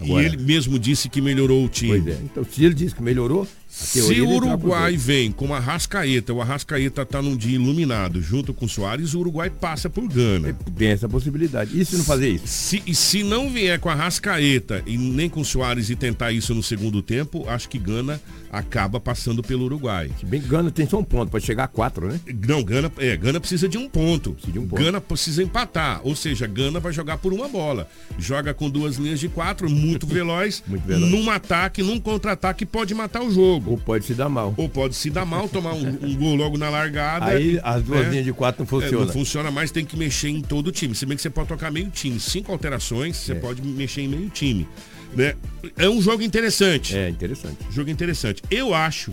Agora, 0.00 0.22
e 0.22 0.26
ele 0.26 0.36
mesmo 0.36 0.78
disse 0.78 1.08
que 1.08 1.20
melhorou 1.20 1.64
o 1.64 1.68
time. 1.68 2.00
Pois 2.00 2.06
é. 2.06 2.20
Então, 2.24 2.44
se 2.44 2.64
ele 2.64 2.74
disse 2.74 2.94
que 2.94 3.02
melhorou, 3.02 3.46
se 3.70 4.20
o 4.20 4.28
Uruguai 4.28 4.96
vem 4.96 5.30
com 5.30 5.54
a 5.54 5.60
Rascaeta, 5.60 6.34
o 6.34 6.42
Arrascaeta 6.42 7.02
está 7.02 7.22
num 7.22 7.36
dia 7.36 7.54
iluminado 7.54 8.20
junto 8.20 8.52
com 8.52 8.64
o 8.64 8.68
Soares, 8.68 9.14
o 9.14 9.20
Uruguai 9.20 9.48
passa 9.48 9.88
por 9.88 10.08
Gana. 10.08 10.48
É, 10.48 10.54
tem 10.76 10.88
essa 10.88 11.08
possibilidade. 11.08 11.80
E 11.80 11.84
se 11.84 11.96
não 11.96 12.04
fazer 12.04 12.30
isso? 12.30 12.48
Se, 12.48 12.82
e 12.84 12.94
se 12.94 13.22
não 13.22 13.48
vier 13.48 13.78
com 13.78 13.88
a 13.88 13.94
Rascaeta 13.94 14.82
e 14.86 14.98
nem 14.98 15.28
com 15.28 15.40
o 15.40 15.44
Soares 15.44 15.88
e 15.88 15.94
tentar 15.94 16.32
isso 16.32 16.52
no 16.52 16.64
segundo 16.64 17.00
tempo, 17.00 17.48
acho 17.48 17.68
que 17.68 17.78
Gana 17.78 18.20
acaba 18.50 18.98
passando 18.98 19.40
pelo 19.40 19.66
Uruguai. 19.66 20.10
Se 20.18 20.26
bem 20.26 20.40
que 20.40 20.48
Gana 20.48 20.72
tem 20.72 20.88
só 20.88 20.98
um 20.98 21.04
ponto, 21.04 21.30
pode 21.30 21.46
chegar 21.46 21.64
a 21.64 21.68
quatro, 21.68 22.08
né? 22.08 22.20
Não, 22.48 22.64
Gana, 22.64 22.90
é, 22.98 23.16
Gana 23.16 23.38
precisa 23.38 23.68
de 23.68 23.78
um 23.78 23.88
ponto. 23.88 24.32
Precisa 24.32 24.52
de 24.52 24.58
um 24.58 24.66
ponto. 24.66 24.82
Gana 24.82 25.00
precisa 25.00 25.42
empatar. 25.42 26.00
Ou 26.02 26.16
seja, 26.16 26.46
Gana 26.48 26.80
vai 26.80 26.92
jogar 26.92 27.18
por 27.18 27.32
uma 27.32 27.48
bola. 27.48 27.88
Joga 28.18 28.52
com 28.52 28.68
duas 28.68 28.96
linhas 28.96 29.20
de 29.20 29.28
quatro, 29.28 29.70
muito 29.70 29.89
veloz. 30.06 30.62
muito 30.66 30.86
veloz. 30.86 31.10
Num 31.10 31.30
ataque, 31.30 31.82
num 31.82 32.00
contra-ataque, 32.00 32.66
pode 32.66 32.94
matar 32.94 33.22
o 33.22 33.30
jogo. 33.30 33.72
Ou 33.72 33.78
pode 33.78 34.04
se 34.04 34.14
dar 34.14 34.28
mal 34.28 34.40
mal. 34.40 34.54
Ou 34.56 34.68
pode 34.68 34.94
se 34.96 35.10
dar 35.10 35.26
mal, 35.26 35.48
tomar 35.48 35.74
um, 35.74 35.88
um 36.02 36.16
gol 36.16 36.34
logo 36.34 36.56
na 36.56 36.70
largada. 36.70 37.26
Aí 37.26 37.60
as 37.62 37.82
duas 37.82 38.02
né? 38.02 38.10
linhas 38.10 38.24
de 38.24 38.32
quatro 38.32 38.62
não 38.62 38.66
funcionam. 38.66 39.02
É, 39.02 39.06
não 39.06 39.12
funciona 39.12 39.50
mais, 39.50 39.70
tem 39.70 39.84
que 39.84 39.96
mexer 39.96 40.28
em 40.28 40.40
todo 40.40 40.68
o 40.68 40.72
time. 40.72 40.94
Se 40.94 41.04
bem 41.04 41.16
que 41.16 41.22
você 41.22 41.30
pode 41.30 41.48
tocar 41.48 41.70
meio 41.70 41.90
time. 41.90 42.18
Cinco 42.18 42.50
alterações, 42.52 43.16
você 43.16 43.32
é. 43.32 43.34
pode 43.34 43.62
mexer 43.62 44.02
em 44.02 44.08
meio 44.08 44.28
time. 44.30 44.66
Né? 45.14 45.34
É 45.76 45.88
um 45.88 46.00
jogo 46.00 46.22
interessante. 46.22 46.96
É, 46.96 47.08
interessante. 47.08 47.58
Jogo 47.70 47.90
interessante. 47.90 48.42
Eu 48.50 48.74
acho 48.74 49.12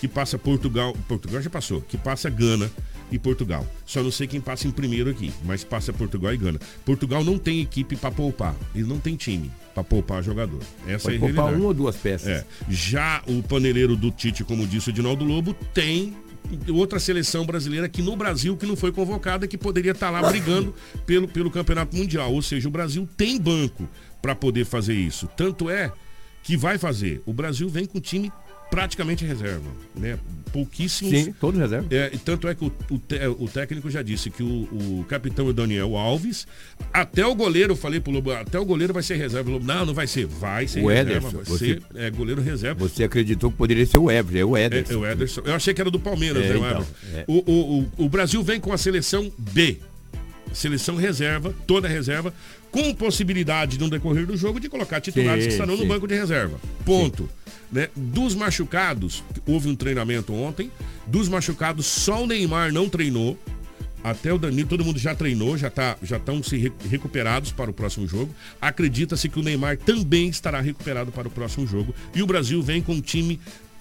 que 0.00 0.08
passa 0.08 0.38
Portugal. 0.38 0.96
Portugal 1.08 1.42
já 1.42 1.50
passou. 1.50 1.80
Que 1.80 1.98
passa 1.98 2.30
Gana 2.30 2.70
e 3.14 3.18
Portugal. 3.18 3.64
Só 3.86 4.02
não 4.02 4.10
sei 4.10 4.26
quem 4.26 4.40
passa 4.40 4.66
em 4.66 4.72
primeiro 4.72 5.08
aqui, 5.08 5.32
mas 5.44 5.62
passa 5.62 5.92
Portugal 5.92 6.34
e 6.34 6.36
Gana. 6.36 6.58
Portugal 6.84 7.22
não 7.22 7.38
tem 7.38 7.60
equipe 7.60 7.94
para 7.94 8.10
poupar. 8.10 8.56
Ele 8.74 8.84
não 8.84 8.98
tem 8.98 9.14
time 9.14 9.52
para 9.72 9.84
poupar 9.84 10.20
jogador. 10.20 10.58
Essa 10.84 11.04
Pode 11.04 11.16
é 11.16 11.18
poupar 11.20 11.54
uma 11.54 11.66
ou 11.66 11.74
duas 11.74 11.94
peças. 11.94 12.28
É. 12.28 12.44
Já 12.68 13.22
o 13.28 13.40
paneleiro 13.40 13.96
do 13.96 14.10
Tite, 14.10 14.42
como 14.42 14.66
disse 14.66 14.90
o 14.90 14.92
Dinaldo 14.92 15.24
Lobo, 15.24 15.54
tem 15.72 16.16
outra 16.68 16.98
seleção 16.98 17.46
brasileira 17.46 17.86
aqui 17.86 18.02
no 18.02 18.16
Brasil 18.16 18.56
que 18.56 18.66
não 18.66 18.74
foi 18.74 18.90
convocada 18.90 19.46
que 19.46 19.56
poderia 19.56 19.92
estar 19.92 20.10
tá 20.10 20.20
lá 20.20 20.28
brigando 20.28 20.74
pelo, 21.06 21.28
pelo 21.28 21.52
campeonato 21.52 21.96
mundial. 21.96 22.32
Ou 22.32 22.42
seja, 22.42 22.66
o 22.66 22.72
Brasil 22.72 23.08
tem 23.16 23.40
banco 23.40 23.88
para 24.20 24.34
poder 24.34 24.64
fazer 24.64 24.94
isso. 24.94 25.28
Tanto 25.36 25.70
é 25.70 25.92
que 26.42 26.56
vai 26.56 26.78
fazer. 26.78 27.22
O 27.24 27.32
Brasil 27.32 27.68
vem 27.68 27.86
com 27.86 28.00
time 28.00 28.32
praticamente 28.74 29.24
reserva, 29.24 29.70
né? 29.94 30.18
Pouquíssimos. 30.52 31.12
Sim, 31.12 31.32
todos 31.40 31.60
reserva. 31.60 31.86
É, 31.90 32.10
tanto 32.24 32.48
é 32.48 32.54
que 32.54 32.64
o, 32.64 32.72
o, 32.90 33.44
o, 33.44 33.48
técnico 33.48 33.88
já 33.88 34.02
disse 34.02 34.30
que 34.30 34.42
o, 34.42 34.46
o 34.46 35.06
capitão 35.08 35.46
é 35.46 35.50
o 35.50 35.52
Daniel 35.52 35.96
Alves, 35.96 36.44
até 36.92 37.24
o 37.24 37.34
goleiro, 37.36 37.76
falei 37.76 38.00
pro 38.00 38.12
Lobo, 38.12 38.32
até 38.32 38.58
o 38.58 38.64
goleiro 38.64 38.92
vai 38.92 39.02
ser 39.02 39.14
reserva. 39.14 39.48
Lobo, 39.48 39.64
não, 39.64 39.86
não 39.86 39.94
vai 39.94 40.08
ser, 40.08 40.26
vai 40.26 40.66
ser 40.66 40.82
o 40.82 40.88
reserva, 40.88 41.10
Ederson, 41.10 41.36
vai 41.36 41.44
você, 41.44 41.66
ser 41.66 41.82
é, 41.94 42.10
goleiro 42.10 42.42
reserva. 42.42 42.88
Você 42.88 43.04
acreditou 43.04 43.50
que 43.50 43.56
poderia 43.56 43.86
ser 43.86 43.98
o 43.98 44.10
Everton, 44.10 44.38
é 44.38 44.44
o 44.44 44.56
Ederson. 44.56 44.92
É, 44.92 44.94
é, 44.94 44.98
o 44.98 45.06
Ederson. 45.06 45.42
Eu 45.44 45.54
achei 45.54 45.72
que 45.72 45.80
era 45.80 45.90
do 45.90 46.00
Palmeiras, 46.00 46.44
é, 46.44 46.48
né, 46.48 46.56
então, 46.56 46.86
é. 47.14 47.24
o, 47.28 47.50
o, 47.50 47.80
o, 47.80 48.04
o 48.04 48.08
Brasil 48.08 48.42
vem 48.42 48.58
com 48.58 48.72
a 48.72 48.78
seleção 48.78 49.32
B 49.38 49.78
seleção 50.52 50.94
reserva, 50.94 51.52
toda 51.66 51.88
reserva, 51.88 52.32
com 52.70 52.94
possibilidade 52.94 53.78
no 53.78 53.90
decorrer 53.90 54.26
do 54.26 54.36
jogo 54.36 54.60
de 54.60 54.68
colocar 54.68 55.00
titulares 55.00 55.44
Sim, 55.44 55.48
que 55.48 55.54
estarão 55.54 55.76
sim. 55.76 55.82
no 55.82 55.88
banco 55.88 56.06
de 56.06 56.14
reserva. 56.14 56.58
Ponto. 56.84 57.28
Né? 57.74 57.88
Dos 57.96 58.36
machucados, 58.36 59.24
houve 59.44 59.68
um 59.68 59.74
treinamento 59.74 60.32
ontem. 60.32 60.70
Dos 61.08 61.28
machucados, 61.28 61.86
só 61.86 62.22
o 62.22 62.26
Neymar 62.26 62.72
não 62.72 62.88
treinou. 62.88 63.36
Até 64.04 64.32
o 64.32 64.38
Danilo, 64.38 64.68
todo 64.68 64.84
mundo 64.84 64.98
já 64.98 65.14
treinou, 65.14 65.56
já 65.58 65.70
tá, 65.70 65.96
já 66.02 66.18
estão 66.18 66.42
se 66.42 66.56
re- 66.56 66.72
recuperados 66.88 67.50
para 67.50 67.70
o 67.70 67.74
próximo 67.74 68.06
jogo. 68.06 68.32
Acredita-se 68.60 69.28
que 69.28 69.40
o 69.40 69.42
Neymar 69.42 69.76
também 69.78 70.28
estará 70.28 70.60
recuperado 70.60 71.10
para 71.10 71.26
o 71.26 71.30
próximo 71.30 71.66
jogo. 71.66 71.92
E 72.14 72.22
o 72.22 72.26
Brasil 72.26 72.62
vem 72.62 72.80
com 72.80 72.92
um 72.92 73.00
time 73.00 73.40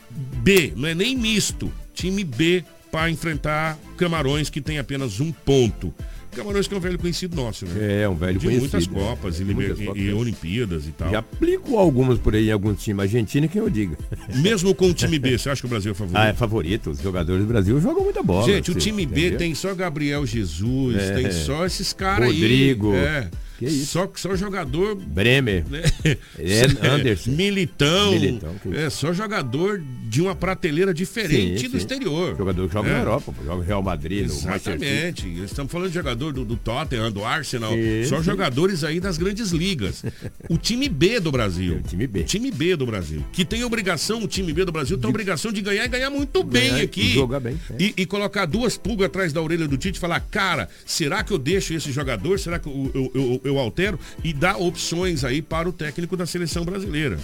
B, 0.10 0.74
não 0.76 0.88
é 0.88 0.96
nem 0.96 1.16
misto, 1.16 1.72
time 1.94 2.24
B 2.24 2.64
para 2.92 3.12
enfrentar 3.12 3.78
Camarões 3.98 4.50
que 4.50 4.62
tem 4.62 4.80
apenas 4.80 5.20
um 5.20 5.32
ponto. 5.32 5.94
Camarões 6.34 6.68
que 6.68 6.74
é 6.74 6.78
um 6.78 6.80
velho 6.80 7.00
conhecido 7.00 7.36
nosso, 7.36 7.66
né? 7.66 8.02
É, 8.04 8.10
um 8.10 8.16
velho 8.16 8.40
De 8.40 8.46
conhecido. 8.46 8.60
muitas 8.62 8.88
né? 8.88 9.00
Copas 9.00 9.40
e, 9.40 9.44
muitas 9.46 9.80
Copas. 9.80 10.02
e 10.02 10.12
Olimpíadas 10.12 10.88
e 10.88 10.92
tal. 10.92 11.10
Já 11.12 11.20
aplicou 11.20 11.80
algumas 11.80 12.18
por 12.20 12.36
aí 12.36 12.50
em 12.50 12.52
alguns 12.52 12.82
times. 12.84 13.02
Argentina, 13.04 13.48
quem 13.48 13.62
eu 13.62 13.70
diga. 13.70 13.98
Mesmo 14.38 14.74
com 14.76 14.90
o 14.90 14.94
time 14.94 15.18
B, 15.20 15.38
você 15.38 15.50
acha 15.50 15.62
que 15.62 15.66
o 15.68 15.70
Brasil 15.70 15.92
é 15.92 15.96
favorito? 15.96 16.18
Ah, 16.24 16.28
é 16.28 16.34
favorito. 16.34 16.90
Os 16.92 17.00
jogadores 17.02 17.44
do 17.44 17.48
Brasil 17.48 17.80
jogam 17.82 18.04
muita 18.04 18.22
bola. 18.24 18.46
Gente, 18.46 18.72
o 18.72 18.76
time 18.76 19.06
B 19.06 19.20
entendeu? 19.22 19.38
tem 19.40 19.56
só 19.56 19.74
Gabriel 19.76 20.26
Jesus, 20.26 20.96
É. 20.98 21.14
tem 21.16 21.32
só 21.32 21.66
esses 21.66 21.92
caras 21.94 22.30
aí. 22.30 22.36
Rodrigo. 22.36 22.94
É. 22.94 23.30
Que 23.70 23.74
isso? 23.76 23.86
Só, 23.88 24.12
só 24.16 24.36
jogador. 24.36 24.96
Bremer. 24.96 25.64
né? 25.70 25.82
É, 26.40 26.88
Anderson. 26.88 27.32
Militão. 27.32 28.12
Militão, 28.12 28.56
que- 28.62 28.76
É 28.76 28.90
só 28.90 29.14
jogador 29.14 29.82
de 30.10 30.22
uma 30.22 30.36
prateleira 30.36 30.94
diferente 30.94 31.62
Sim, 31.62 31.66
do 31.68 31.72
sim. 31.72 31.78
exterior. 31.78 32.36
Jogador 32.38 32.68
que 32.68 32.74
joga 32.74 32.90
É. 32.90 32.94
na 32.94 33.00
Europa, 33.00 33.34
joga 33.44 33.56
no 33.58 33.62
Real 33.64 33.82
Madrid, 33.84 34.28
no. 34.28 34.34
Exatamente. 34.34 35.28
Estamos 35.44 35.72
falando 35.72 35.90
de 35.90 35.94
jogador 35.96 36.34
do, 36.34 36.44
do 36.46 36.56
Tottenham, 36.56 37.12
do 37.12 37.24
Arsenal. 37.24 37.72
Sim, 37.74 38.06
Só 38.06 38.22
jogadores 38.22 38.84
aí 38.84 39.00
das 39.00 39.18
grandes 39.18 39.52
ligas. 39.52 40.04
O 40.50 40.58
time 40.58 40.90
B 40.90 41.20
do 41.20 41.32
Brasil. 41.32 41.76
É, 41.76 41.78
o 41.78 41.82
time 41.82 42.08
B. 42.08 42.20
O 42.22 42.24
time 42.24 42.52
B 42.52 42.76
do 42.76 42.86
Brasil. 42.86 43.24
Que 43.32 43.46
tem 43.46 43.64
obrigação, 43.64 44.24
o 44.24 44.28
time 44.28 44.52
B 44.54 44.66
do 44.66 44.72
Brasil 44.72 44.98
tem 44.98 45.10
obrigação 45.10 45.52
de 45.52 45.62
ganhar 45.62 45.86
e 45.86 45.88
ganhar 45.88 46.10
muito 46.10 46.44
bem 46.44 46.70
Ganhar 46.70 46.80
e 46.80 46.86
aqui. 46.86 47.14
jogar 47.14 47.40
bem, 47.40 47.58
é. 47.72 47.84
E, 47.84 47.94
e 47.98 48.06
colocar 48.06 48.46
duas 48.46 48.78
pulgas 48.78 49.08
atrás 49.08 49.32
da 49.34 49.42
orelha 49.42 49.68
do 49.68 49.78
Tite 49.78 49.98
e 49.98 50.00
falar, 50.00 50.20
cara, 50.20 50.70
será 50.86 51.24
que 51.24 51.32
eu 51.32 51.38
deixo 51.38 51.74
esse 51.74 51.92
jogador? 51.92 52.40
Será 52.40 52.60
que 52.60 52.68
eu, 52.68 52.92
eu, 52.94 53.12
eu- 53.14 53.42
eu 53.44 53.53
altero? 53.60 54.00
E 54.24 54.34
dar 54.34 54.58
opções 54.58 55.24
aí 55.24 55.42
para 55.42 55.68
o 55.68 55.74
técnico 55.74 56.16
da 56.18 56.26
seleção 56.26 56.64
brasileira. 56.66 57.18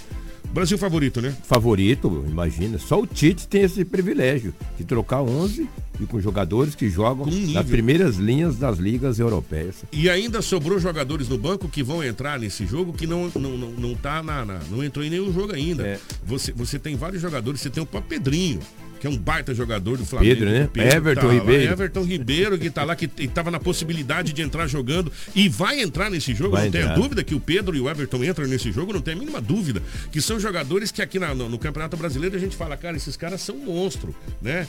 Brasil 0.51 0.77
favorito, 0.79 1.21
né? 1.21 1.35
Favorito, 1.43 2.25
imagina. 2.27 2.79
Só 2.79 2.99
o 2.99 3.05
Tite 3.05 3.47
tem 3.47 3.61
esse 3.61 3.85
privilégio 3.85 4.53
de 4.77 4.83
trocar 4.83 5.21
11 5.21 5.69
e 5.99 6.05
com 6.07 6.19
jogadores 6.19 6.73
que 6.73 6.89
jogam 6.89 7.27
nas 7.53 7.67
primeiras 7.67 8.15
linhas 8.15 8.55
das 8.55 8.79
ligas 8.79 9.19
europeias. 9.19 9.83
E 9.91 10.09
ainda 10.09 10.41
sobrou 10.41 10.79
jogadores 10.79 11.29
no 11.29 11.37
banco 11.37 11.69
que 11.69 11.83
vão 11.83 12.03
entrar 12.03 12.39
nesse 12.39 12.65
jogo 12.65 12.93
que 12.93 13.05
não, 13.05 13.29
não, 13.35 13.57
não, 13.57 13.71
não 13.71 13.95
tá 13.95 14.23
na, 14.23 14.43
na- 14.43 14.59
não 14.71 14.83
entrou 14.83 15.05
em 15.05 15.11
nenhum 15.11 15.31
jogo 15.31 15.53
ainda. 15.53 15.85
É. 15.85 15.99
Você, 16.25 16.51
você 16.51 16.79
tem 16.79 16.95
vários 16.95 17.21
jogadores, 17.21 17.61
você 17.61 17.69
tem 17.69 17.83
o 17.83 17.85
Pedrinho, 17.85 18.59
que 18.99 19.07
é 19.07 19.09
um 19.09 19.17
baita 19.17 19.53
jogador 19.55 19.97
do 19.97 20.05
Flamengo. 20.05 20.35
Pedro, 20.35 20.49
né? 20.51 20.69
O 20.75 20.79
Everton 20.81 21.21
tá 21.21 21.27
lá, 21.27 21.33
Ribeiro. 21.33 21.71
Everton 21.73 22.03
Ribeiro, 22.03 22.57
que 22.59 22.69
tá 22.69 22.83
lá, 22.83 22.95
que 22.95 23.09
estava 23.17 23.49
na 23.49 23.59
possibilidade 23.59 24.33
de 24.33 24.41
entrar 24.41 24.67
jogando 24.67 25.11
e 25.33 25.47
vai 25.47 25.81
entrar 25.81 26.09
nesse 26.09 26.33
jogo, 26.33 26.51
Vai 26.51 26.69
não 26.69 26.79
entrar. 26.79 26.95
dúvida 26.95 27.23
que 27.23 27.33
o 27.33 27.39
Pedro 27.39 27.75
e 27.75 27.79
o 27.79 27.89
Everton 27.89 28.23
entram 28.23 28.45
nesse 28.47 28.71
jogo, 28.71 28.91
não 28.93 29.01
tem 29.01 29.13
a 29.13 29.17
mínima 29.17 29.39
dúvida. 29.41 29.81
Que 30.11 30.21
são 30.21 30.39
jogadores 30.39 30.91
que 30.91 31.01
aqui 31.01 31.17
na- 31.19 31.33
no, 31.33 31.47
no 31.49 31.57
Campeonato 31.57 31.95
Brasileiro 31.97 32.35
a 32.35 32.39
gente 32.39 32.55
fala, 32.55 32.75
cara, 32.75 32.97
esses 32.97 33.15
caras 33.15 33.41
são 33.41 33.55
monstro, 33.57 34.13
né? 34.41 34.67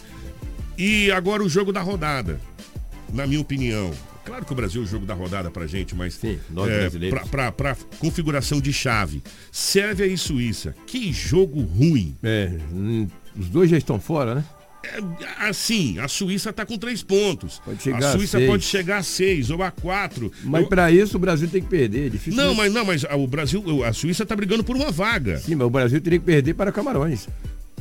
E 0.78 1.10
agora 1.10 1.42
o 1.42 1.48
jogo 1.48 1.72
da 1.72 1.80
rodada, 1.82 2.40
na 3.12 3.26
minha 3.26 3.40
opinião. 3.40 3.90
Claro 4.24 4.44
que 4.44 4.52
o 4.52 4.54
Brasil 4.54 4.82
é 4.82 4.84
o 4.84 4.86
jogo 4.86 5.04
da 5.06 5.14
rodada 5.14 5.50
pra 5.50 5.66
gente, 5.66 5.94
mas 5.94 6.14
Sim, 6.14 6.38
é, 6.68 7.08
pra, 7.08 7.20
pra, 7.26 7.50
pra 7.52 7.76
configuração 7.98 8.60
de 8.60 8.72
chave. 8.72 9.22
Sérvia 9.50 10.06
e 10.06 10.16
Suíça. 10.16 10.74
Que 10.86 11.12
jogo 11.12 11.60
ruim. 11.62 12.16
É, 12.22 12.52
os 13.38 13.48
dois 13.48 13.70
já 13.70 13.76
estão 13.78 13.98
fora, 14.00 14.34
né? 14.36 14.44
É, 14.82 14.98
assim, 15.48 15.98
a 15.98 16.08
Suíça 16.08 16.52
tá 16.54 16.64
com 16.64 16.78
três 16.78 17.02
pontos. 17.02 17.60
Pode 17.62 17.82
chegar 17.82 18.02
a 18.02 18.08
a 18.08 18.12
Suíça 18.12 18.38
seis. 18.38 18.50
pode 18.50 18.64
chegar 18.64 18.96
a 18.98 19.02
seis 19.02 19.50
ou 19.50 19.62
a 19.62 19.70
quatro. 19.70 20.32
Mas 20.42 20.62
Eu- 20.62 20.68
pra 20.68 20.90
isso 20.90 21.16
o 21.18 21.20
Brasil 21.20 21.48
tem 21.48 21.60
que 21.60 21.68
perder. 21.68 22.06
É 22.06 22.08
difícil. 22.08 22.42
Não, 22.42 22.54
mas 22.54 22.72
não, 22.72 22.82
mas 22.84 23.04
a- 23.04 23.14
o 23.14 23.26
Brasil, 23.26 23.84
a 23.84 23.92
Suíça 23.92 24.24
tá 24.24 24.34
brigando 24.34 24.64
por 24.64 24.74
uma 24.74 24.90
vaga. 24.90 25.36
Sim, 25.38 25.54
mas 25.56 25.66
o 25.66 25.70
Brasil 25.70 26.00
teria 26.00 26.18
que 26.18 26.24
perder 26.24 26.54
para 26.54 26.72
Camarões. 26.72 27.28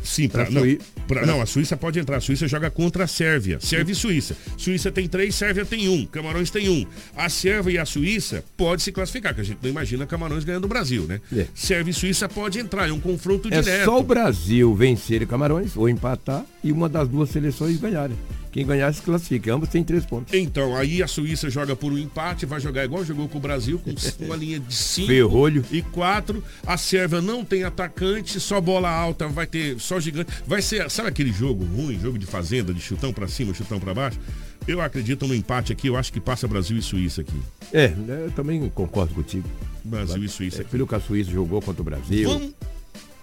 Sim, 0.03 0.27
pra, 0.29 0.45
Pra 0.45 0.53
não, 0.53 0.61
Suí- 0.61 0.79
pra- 1.07 1.25
não, 1.25 1.41
a 1.41 1.45
Suíça 1.45 1.75
pode 1.77 1.99
entrar. 1.99 2.17
A 2.17 2.21
Suíça 2.21 2.47
joga 2.47 2.69
contra 2.69 3.03
a 3.03 3.07
Sérvia. 3.07 3.59
Sérvia 3.61 3.93
e 3.93 3.95
Suíça. 3.95 4.35
Suíça 4.57 4.91
tem 4.91 5.07
três, 5.07 5.35
Sérvia 5.35 5.65
tem 5.65 5.87
um. 5.89 6.05
Camarões 6.05 6.49
tem 6.49 6.69
um. 6.69 6.85
A 7.15 7.29
Sérvia 7.29 7.71
e 7.73 7.77
a 7.77 7.85
Suíça 7.85 8.43
pode 8.57 8.81
se 8.81 8.91
classificar, 8.91 9.33
que 9.35 9.41
a 9.41 9.43
gente 9.43 9.59
não 9.61 9.69
imagina 9.69 10.05
Camarões 10.05 10.43
ganhando 10.43 10.65
o 10.65 10.67
Brasil, 10.67 11.03
né? 11.03 11.19
É. 11.35 11.47
Sérvia 11.53 11.91
e 11.91 11.93
Suíça 11.93 12.27
pode 12.29 12.59
entrar, 12.59 12.89
é 12.89 12.91
um 12.93 12.99
confronto 12.99 13.47
É 13.53 13.61
direto. 13.61 13.85
só 13.85 13.99
o 13.99 14.03
Brasil 14.03 14.73
vencer 14.75 15.25
Camarões 15.27 15.75
ou 15.75 15.87
empatar 15.89 16.45
e 16.63 16.71
uma 16.71 16.87
das 16.89 17.07
duas 17.07 17.29
seleções 17.29 17.77
ganharem. 17.79 18.17
Quem 18.59 18.67
ganhar 18.67 18.93
se 18.93 19.01
classifica. 19.01 19.53
Ambos 19.53 19.69
têm 19.69 19.85
três 19.85 20.05
pontos. 20.05 20.33
Então, 20.33 20.75
aí 20.75 21.01
a 21.01 21.07
Suíça 21.07 21.49
joga 21.49 21.77
por 21.77 21.93
um 21.93 21.97
empate, 21.97 22.45
vai 22.45 22.59
jogar 22.59 22.83
igual 22.83 23.05
jogou 23.05 23.29
com 23.29 23.37
o 23.37 23.41
Brasil, 23.41 23.79
com 23.79 23.91
uma 24.25 24.35
linha 24.35 24.59
de 24.59 24.75
cinco 24.75 25.07
Ferrolho. 25.07 25.63
e 25.71 25.81
quatro. 25.81 26.43
A 26.67 26.75
Sérvia 26.75 27.21
não 27.21 27.45
tem 27.45 27.63
atacante, 27.63 28.37
só 28.37 28.59
bola 28.59 28.89
alta, 28.89 29.29
vai 29.29 29.47
ter 29.47 29.79
só 29.79 29.97
gigante. 29.97 30.29
Vai 30.45 30.61
ser, 30.61 30.91
sabe 30.91 31.07
aquele 31.07 31.31
jogo 31.31 31.63
ruim, 31.63 31.97
jogo 32.01 32.19
de 32.19 32.25
fazenda, 32.25 32.73
de 32.73 32.81
chutão 32.81 33.13
pra 33.13 33.29
cima, 33.29 33.53
chutão 33.53 33.79
pra 33.79 33.93
baixo? 33.93 34.19
Eu 34.67 34.81
acredito 34.81 35.25
no 35.25 35.33
empate 35.33 35.71
aqui, 35.71 35.87
eu 35.87 35.95
acho 35.95 36.11
que 36.11 36.19
passa 36.19 36.45
Brasil 36.45 36.77
e 36.77 36.81
Suíça 36.81 37.21
aqui. 37.21 37.41
É, 37.71 37.93
eu 38.25 38.31
também 38.31 38.67
concordo 38.71 39.13
contigo. 39.13 39.47
Brasil 39.85 40.21
e 40.21 40.27
Suíça 40.27 40.57
É, 40.57 40.61
aqui. 40.63 40.71
pelo 40.71 40.85
que 40.85 40.95
a 40.95 40.99
Suíça 40.99 41.31
jogou 41.31 41.61
contra 41.61 41.81
o 41.81 41.85
Brasil. 41.85 42.27
Vamos, 42.29 42.51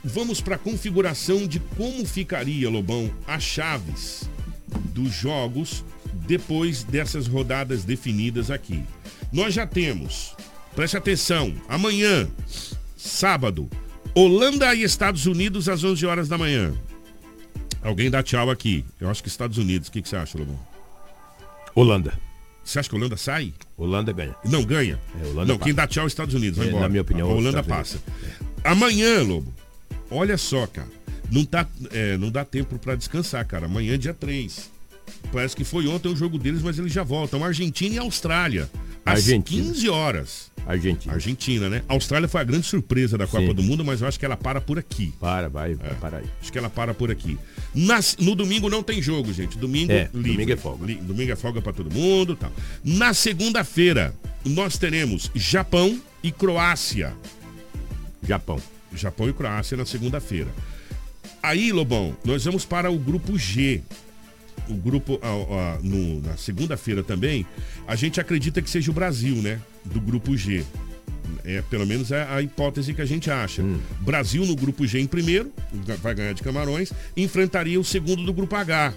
vamos 0.02 0.40
para 0.40 0.54
a 0.56 0.58
configuração 0.58 1.46
de 1.46 1.60
como 1.60 2.06
ficaria, 2.06 2.70
Lobão, 2.70 3.10
as 3.26 3.42
chaves 3.42 4.26
dos 4.76 5.12
jogos 5.12 5.84
depois 6.26 6.82
dessas 6.84 7.26
rodadas 7.26 7.84
definidas 7.84 8.50
aqui. 8.50 8.82
Nós 9.32 9.54
já 9.54 9.66
temos, 9.66 10.34
preste 10.74 10.96
atenção, 10.96 11.52
amanhã, 11.68 12.28
sábado, 12.96 13.68
Holanda 14.14 14.74
e 14.74 14.82
Estados 14.82 15.26
Unidos 15.26 15.68
às 15.68 15.84
11 15.84 16.06
horas 16.06 16.28
da 16.28 16.38
manhã. 16.38 16.72
Alguém 17.82 18.10
dá 18.10 18.22
tchau 18.22 18.50
aqui. 18.50 18.84
Eu 19.00 19.08
acho 19.10 19.22
que 19.22 19.28
Estados 19.28 19.58
Unidos. 19.58 19.88
O 19.88 19.92
que, 19.92 20.02
que 20.02 20.08
você 20.08 20.16
acha, 20.16 20.36
Lobão? 20.38 20.58
Holanda. 21.74 22.12
Você 22.64 22.78
acha 22.80 22.88
que 22.88 22.96
a 22.96 22.98
Holanda 22.98 23.16
sai? 23.16 23.52
Holanda 23.76 24.12
ganha. 24.12 24.34
Não 24.44 24.64
ganha. 24.64 24.98
É, 25.22 25.26
Holanda 25.28 25.52
não, 25.52 25.58
quem 25.58 25.72
passa. 25.74 25.86
dá 25.86 25.86
tchau 25.86 26.02
é 26.02 26.06
os 26.06 26.12
Estados 26.12 26.34
Unidos. 26.34 26.56
Vai 26.58 26.66
É, 26.66 26.70
embora. 26.70 26.82
na 26.84 26.88
minha 26.88 27.02
opinião, 27.02 27.30
a 27.30 27.34
Holanda 27.34 27.62
passa. 27.62 27.98
Amanhã, 28.64 29.22
Lobo. 29.22 29.54
Olha 30.10 30.36
só, 30.36 30.66
cara. 30.66 30.88
Não, 31.30 31.44
tá, 31.44 31.66
é, 31.90 32.16
não 32.16 32.30
dá 32.30 32.44
tempo 32.44 32.78
pra 32.78 32.94
descansar, 32.94 33.44
cara. 33.46 33.66
Amanhã 33.66 33.94
é 33.94 33.98
dia 33.98 34.14
3. 34.14 34.70
Parece 35.32 35.54
que 35.56 35.64
foi 35.64 35.86
ontem 35.86 36.08
o 36.08 36.16
jogo 36.16 36.38
deles, 36.38 36.62
mas 36.62 36.78
eles 36.78 36.92
já 36.92 37.02
voltam. 37.02 37.44
Argentina 37.44 37.94
e 37.94 37.98
Austrália. 37.98 38.68
Às 39.04 39.20
Argentina. 39.20 39.64
15 39.72 39.88
horas. 39.88 40.50
Argentina. 40.66 41.14
Argentina, 41.14 41.68
né? 41.68 41.82
A 41.88 41.92
Austrália 41.94 42.26
foi 42.28 42.40
a 42.40 42.44
grande 42.44 42.66
surpresa 42.66 43.16
da 43.16 43.24
Copa 43.24 43.46
Sim. 43.46 43.54
do 43.54 43.62
Mundo, 43.62 43.84
mas 43.84 44.00
eu 44.00 44.08
acho 44.08 44.18
que 44.18 44.24
ela 44.24 44.36
para 44.36 44.60
por 44.60 44.80
aqui. 44.80 45.14
Para, 45.20 45.48
vai, 45.48 45.72
É. 45.72 45.74
vai 45.76 45.94
parar 45.94 46.18
aí. 46.18 46.24
Acho 46.42 46.50
que 46.50 46.58
ela 46.58 46.68
para 46.68 46.92
por 46.92 47.08
aqui. 47.08 47.38
Nas- 47.72 48.16
no 48.18 48.34
domingo 48.34 48.68
não 48.68 48.82
tem 48.82 49.00
jogo, 49.00 49.32
gente. 49.32 49.56
Domingo 49.56 49.92
É, 49.92 50.10
livre. 50.12 50.32
domingo 50.32 50.52
é 50.52 50.56
folga. 50.56 50.86
Li- 50.86 50.96
domingo 50.96 51.30
é 51.30 51.36
folga 51.36 51.62
para 51.62 51.72
todo 51.72 51.88
mundo, 51.92 52.34
tal. 52.34 52.50
Na 52.84 53.14
segunda-feira 53.14 54.12
nós 54.44 54.76
teremos 54.76 55.30
Japão 55.36 56.00
e 56.20 56.32
Croácia. 56.32 57.12
Japão. 58.26 58.60
Japão 58.92 59.28
e 59.28 59.32
Croácia 59.32 59.76
na 59.76 59.86
segunda-feira. 59.86 60.48
Aí, 61.46 61.70
Lobão, 61.70 62.16
nós 62.24 62.44
vamos 62.44 62.64
para 62.64 62.90
o 62.90 62.98
grupo 62.98 63.38
G. 63.38 63.80
O 64.68 64.74
grupo 64.74 65.20
ah, 65.22 65.28
ah, 65.28 65.78
no- 65.80 66.20
na 66.20 66.36
segunda-feira 66.36 67.04
também, 67.04 67.46
a 67.86 67.94
gente 67.94 68.20
acredita 68.20 68.60
que 68.60 68.68
seja 68.68 68.90
o 68.90 68.94
Brasil, 68.94 69.36
né? 69.36 69.60
Do 69.84 70.00
grupo 70.00 70.36
G. 70.36 70.64
É, 71.44 71.62
pelo 71.70 71.86
menos 71.86 72.10
é 72.10 72.24
a 72.28 72.42
hipótese 72.42 72.92
que 72.92 73.00
a 73.00 73.04
gente 73.06 73.30
acha. 73.30 73.62
Brasil 74.00 74.44
no 74.44 74.56
grupo 74.56 74.84
G 74.88 74.98
em 74.98 75.06
primeiro, 75.06 75.52
vai 76.02 76.16
ganhar 76.16 76.32
de 76.32 76.42
Camarões, 76.42 76.92
enfrentaria 77.16 77.78
o 77.78 77.84
segundo 77.84 78.24
do 78.24 78.32
grupo 78.32 78.56
H. 78.56 78.92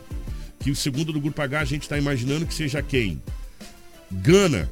Que 0.60 0.72
o 0.72 0.76
segundo 0.76 1.14
do 1.14 1.22
grupo 1.22 1.40
H 1.44 1.60
a 1.60 1.66
gente 1.66 1.84
está 1.84 2.00
imaginando 2.00 2.48
que 2.48 2.54
seja 2.54 2.82
quem? 2.82 3.22
Gana, 4.12 4.70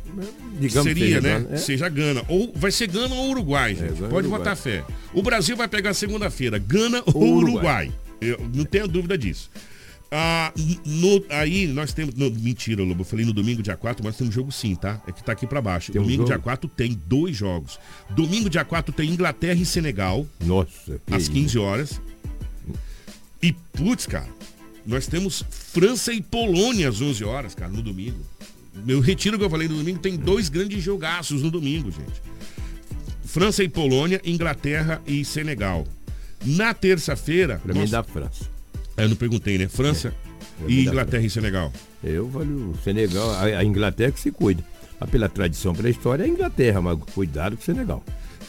Digamos 0.60 0.84
seria, 0.88 1.22
né? 1.22 1.40
Gana, 1.40 1.56
é. 1.56 1.58
Seja 1.58 1.88
Gana. 1.90 2.24
Ou 2.28 2.52
vai 2.56 2.72
ser 2.72 2.88
Gana 2.88 3.14
ou 3.14 3.30
Uruguai, 3.30 3.76
gente. 3.76 3.90
Gana 3.94 4.04
ou 4.06 4.10
Pode 4.10 4.28
Uruguai. 4.28 4.40
botar 4.40 4.56
fé. 4.56 4.84
O 5.14 5.22
Brasil 5.22 5.56
vai 5.56 5.68
pegar 5.68 5.94
segunda-feira, 5.94 6.58
Gana 6.58 7.04
ou, 7.06 7.16
Ou 7.24 7.36
Uruguai. 7.38 7.88
Uruguai. 7.88 7.92
Eu 8.20 8.50
não 8.54 8.66
tenho 8.66 8.88
dúvida 8.88 9.16
disso. 9.18 9.50
Ah, 10.10 10.52
no- 10.86 11.24
aí 11.30 11.68
nós 11.68 11.92
temos. 11.94 12.16
mentira, 12.16 12.82
Lobo. 12.82 13.02
Eu 13.02 13.06
falei 13.06 13.26
no 13.26 13.34
domingo, 13.34 13.62
dia 13.62 13.76
4, 13.76 14.04
mas 14.04 14.16
temos 14.18 14.34
jogo 14.34 14.52
sim, 14.52 14.74
tá? 14.74 15.02
É 15.06 15.12
que 15.12 15.22
tá 15.24 15.34
aqui 15.34 15.46
pra 15.46 15.62
baixo. 15.62 15.92
Tem 15.92 16.00
um 16.00 16.06
domingo, 16.06 16.22
jogo? 16.24 16.30
dia 16.34 16.40
4, 16.40 16.70
tem 16.70 16.98
dois 17.06 17.36
jogos. 17.36 17.78
Domingo, 18.12 18.50
dia 18.50 18.64
4, 18.64 18.94
tem 18.94 19.10
Inglaterra 19.12 19.60
e 19.60 19.66
Senegal, 19.66 20.26
Nossa. 20.44 21.00
às 21.12 21.24
isso. 21.24 21.32
15 21.32 21.60
horas. 21.60 22.02
E, 23.44 23.54
putz, 23.74 24.08
cara, 24.08 24.30
nós 24.86 25.06
temos 25.08 25.44
França 25.52 26.12
e 26.14 26.22
Polônia 26.22 26.88
às 26.90 27.02
11 27.02 27.24
horas, 27.26 27.54
cara, 27.54 27.70
no 27.72 27.82
domingo. 27.84 28.20
Eu 28.88 29.00
retiro 29.00 29.36
o 29.36 29.40
que 29.40 29.46
eu 29.46 29.50
falei 29.50 29.68
no 29.68 29.78
domingo, 29.78 30.00
tem 30.00 30.16
dois 30.16 30.50
grandes 30.50 30.84
jogaços 30.84 31.42
no 31.42 31.50
domingo, 31.52 31.92
gente. 31.92 32.22
França 33.26 33.64
e 33.64 33.70
Polônia, 33.70 34.22
Inglaterra 34.26 35.02
e 35.06 35.24
Senegal. 35.24 35.86
Na 36.46 36.74
terça-feira. 36.74 37.60
Pra 37.64 37.74
mim 37.74 37.88
da 37.88 38.04
França. 38.04 38.46
É, 38.96 39.04
eu 39.04 39.10
não 39.10 39.16
perguntei, 39.16 39.58
né? 39.58 39.68
França 39.68 40.14
É. 40.64 40.72
e 40.72 40.82
Inglaterra 40.86 41.24
e 41.24 41.30
Senegal. 41.30 41.72
Eu 42.04 42.28
valho 42.28 42.74
Senegal, 42.84 43.30
a, 43.32 43.44
a 43.44 43.64
Inglaterra 43.64 44.12
que 44.12 44.20
se 44.20 44.32
cuida. 44.32 44.64
Mas 45.00 45.10
pela 45.10 45.30
tradição, 45.30 45.76
pela 45.76 45.90
história, 45.90 46.24
é 46.24 46.26
a 46.26 46.30
Inglaterra, 46.30 46.82
mas 46.82 46.98
cuidado 47.14 47.56
com 47.56 47.62
o 47.62 47.66
Senegal. 47.66 48.04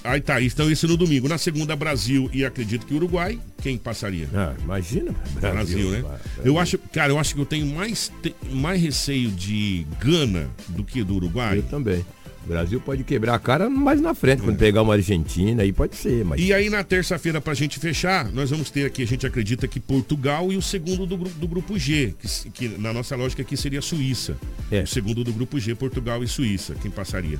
Aí 0.08 0.20
tá, 0.22 0.40
então 0.40 0.70
isso 0.70 0.88
no 0.88 0.96
domingo. 0.96 1.28
Na 1.28 1.36
segunda, 1.36 1.76
Brasil 1.76 2.30
e 2.32 2.44
acredito 2.44 2.86
que 2.86 2.94
Uruguai. 2.94 3.38
Quem 3.62 3.76
passaria? 3.76 4.26
Ah, 4.34 4.54
imagina, 4.62 5.12
Brasil, 5.38 5.52
Brasil, 5.52 5.90
né? 5.90 6.00
Brasil. 6.00 6.22
Eu 6.44 6.58
acho, 6.58 6.78
cara, 6.78 7.12
eu 7.12 7.18
acho 7.18 7.34
que 7.34 7.40
eu 7.40 7.46
tenho 7.46 7.66
mais, 7.66 8.10
te- 8.22 8.34
mais 8.50 8.80
receio 8.80 9.30
de 9.30 9.86
Gana 10.00 10.48
do 10.68 10.82
que 10.82 11.04
do 11.04 11.14
Uruguai. 11.16 11.58
Eu 11.58 11.62
também. 11.64 12.04
O 12.44 12.48
Brasil 12.48 12.80
pode 12.80 13.04
quebrar 13.04 13.34
a 13.34 13.38
cara 13.38 13.68
mais 13.68 14.00
na 14.00 14.14
frente, 14.14 14.40
quando 14.42 14.56
pegar 14.56 14.80
uma 14.80 14.94
Argentina, 14.94 15.62
aí 15.62 15.70
pode 15.70 15.94
ser, 15.96 16.24
mas. 16.24 16.40
É. 16.40 16.44
E 16.44 16.52
aí 16.54 16.70
na 16.70 16.82
terça-feira, 16.82 17.42
pra 17.42 17.52
gente 17.52 17.78
fechar, 17.78 18.32
nós 18.32 18.48
vamos 18.48 18.70
ter 18.70 18.86
aqui, 18.86 19.02
a 19.02 19.06
gente 19.06 19.26
acredita 19.26 19.68
que 19.68 19.78
Portugal 19.78 20.50
e 20.50 20.56
o 20.56 20.62
segundo 20.62 21.04
do, 21.04 21.16
do 21.18 21.46
grupo 21.46 21.78
G, 21.78 22.14
que, 22.18 22.50
que 22.50 22.68
na 22.78 22.90
nossa 22.94 23.14
lógica 23.14 23.42
aqui 23.42 23.54
seria 23.58 23.82
Suíça. 23.82 24.38
É. 24.70 24.80
O 24.82 24.86
segundo 24.86 25.22
do 25.22 25.32
grupo 25.34 25.60
G, 25.60 25.74
Portugal 25.74 26.24
e 26.24 26.28
Suíça. 26.28 26.74
Quem 26.80 26.90
passaria? 26.90 27.38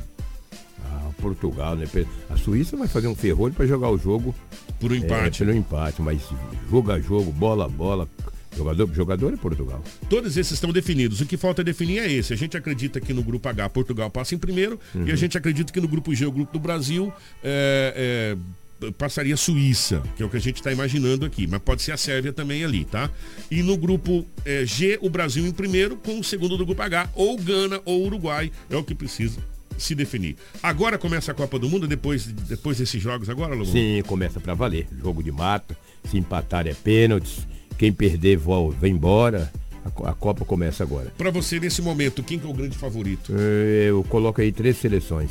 Portugal, 1.21 1.77
né? 1.77 1.87
A 2.31 2.37
Suíça 2.37 2.77
vai 2.77 2.89
fazer 2.89 3.09
um 3.09 3.15
ferrolho 3.15 3.55
para 3.55 3.67
jogar 3.67 3.91
o 3.91 3.99
jogo 3.99 4.35
Por 4.81 4.93
um 4.93 4.95
é, 4.95 4.99
empate. 4.99 5.45
pelo 5.45 5.57
empate, 5.57 6.01
mas 6.01 6.23
jogo 6.71 6.93
a 6.93 7.01
jogo, 7.01 7.31
bola 7.33 7.67
a 7.67 7.69
bola, 7.69 8.09
jogador 8.57 8.93
jogador 8.93 9.35
é 9.35 9.37
Portugal. 9.37 9.83
Todos 10.09 10.37
esses 10.37 10.53
estão 10.53 10.73
definidos. 10.73 11.21
O 11.21 11.27
que 11.27 11.37
falta 11.37 11.63
definir 11.63 11.99
é 11.99 12.11
esse. 12.11 12.33
A 12.33 12.37
gente 12.37 12.57
acredita 12.57 13.01
que 13.01 13.13
no 13.13 13.23
grupo 13.23 13.49
H, 13.49 13.69
Portugal 13.69 14.11
passa 14.11 14.35
em 14.35 14.39
primeiro. 14.39 14.79
E 15.07 15.13
a 15.13 15.17
gente 15.17 15.37
acredita 15.37 15.73
que 15.73 15.81
no 15.81 15.89
grupo 15.89 16.15
G, 16.15 16.27
o 16.27 16.33
grupo 16.33 16.53
do 16.53 16.59
Brasil, 16.59 17.13
é, 17.43 18.37
é, 18.83 18.91
passaria 18.93 19.37
Suíça, 19.37 20.03
que 20.17 20.23
é 20.23 20.27
o 20.27 20.29
que 20.29 20.37
a 20.37 20.41
gente 20.41 20.57
está 20.57 20.73
imaginando 20.73 21.25
aqui. 21.25 21.47
Mas 21.47 21.61
pode 21.63 21.83
ser 21.83 21.93
a 21.93 21.97
Sérvia 21.97 22.33
também 22.33 22.65
ali, 22.65 22.85
tá? 22.85 23.11
E 23.51 23.63
no 23.63 23.77
grupo 23.77 24.27
é, 24.45 24.65
G, 24.65 24.99
o 25.01 25.11
Brasil 25.11 25.47
em 25.47 25.53
primeiro, 25.53 25.97
com 25.97 26.19
o 26.19 26.25
segundo 26.25 26.57
do 26.57 26.67
grupo 26.67 26.83
H, 26.83 27.11
ou 27.15 27.37
Gana 27.39 27.81
ou 27.85 28.05
Uruguai. 28.05 28.51
É 28.71 28.77
o 28.77 28.85
que 28.85 28.95
precisa 28.95 29.41
se 29.79 29.95
definir. 29.95 30.37
Agora 30.63 30.99
começa 30.99 31.31
a 31.33 31.35
Copa 31.35 31.59
do 31.59 31.69
Mundo, 31.69 31.87
depois, 31.87 32.27
depois 32.27 32.77
desses 32.79 33.01
jogos 33.01 33.29
agora, 33.31 33.55
Lobão? 33.55 33.73
Sim, 33.73 34.03
começa 34.07 34.39
para 34.41 34.53
valer. 34.55 34.87
Jogo 35.03 35.23
de 35.23 35.33
mata, 35.33 35.77
se 36.11 36.19
empatar 36.19 36.67
é 36.67 36.75
pênaltis, 36.75 37.47
quem 37.79 37.93
perder 37.93 38.37
vol- 38.37 38.71
vem 38.73 38.93
embora. 38.95 39.51
A, 39.85 39.91
co- 39.91 40.07
a 40.07 40.13
Copa 40.13 40.45
começa 40.45 40.83
agora. 40.83 41.11
Pra 41.17 41.31
você, 41.31 41.59
nesse 41.61 41.81
momento, 41.81 42.23
quem 42.23 42.39
que 42.39 42.47
é 42.47 42.51
o 42.51 42.53
grande 42.53 42.77
favorito? 42.77 43.33
Eh, 43.35 43.87
Eu 43.89 44.03
coloco 44.05 44.41
aí 44.41 44.51
três 44.53 44.77
seleções 44.77 45.31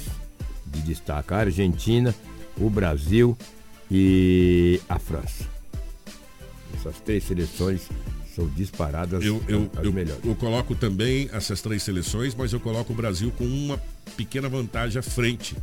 de 0.66 0.82
destaque: 0.82 1.34
a 1.34 1.38
Argentina, 1.38 2.16
o 2.58 2.70
Brasil 2.70 3.38
e 3.92 4.80
a 4.90 4.98
França. 4.98 5.46
Essas 6.76 7.00
três 7.02 7.24
seleções 7.24 7.88
são 8.36 8.48
disparadas 8.48 9.24
Eu, 9.24 9.42
eu, 9.48 9.70
as 9.78 9.84
eu, 9.86 9.92
melhores. 9.94 10.24
eu 10.24 10.36
coloco 10.36 10.76
também 10.76 11.30
essas 11.34 11.62
três 11.62 11.84
seleções, 11.84 12.36
mas 12.36 12.54
eu 12.54 12.60
coloco 12.60 12.94
o 12.94 12.96
Brasil 12.96 13.32
com 13.38 13.44
uma 13.46 13.82
pequena 14.18 14.50
vantagem 14.50 15.00
à 15.00 15.04
frente. 15.04 15.56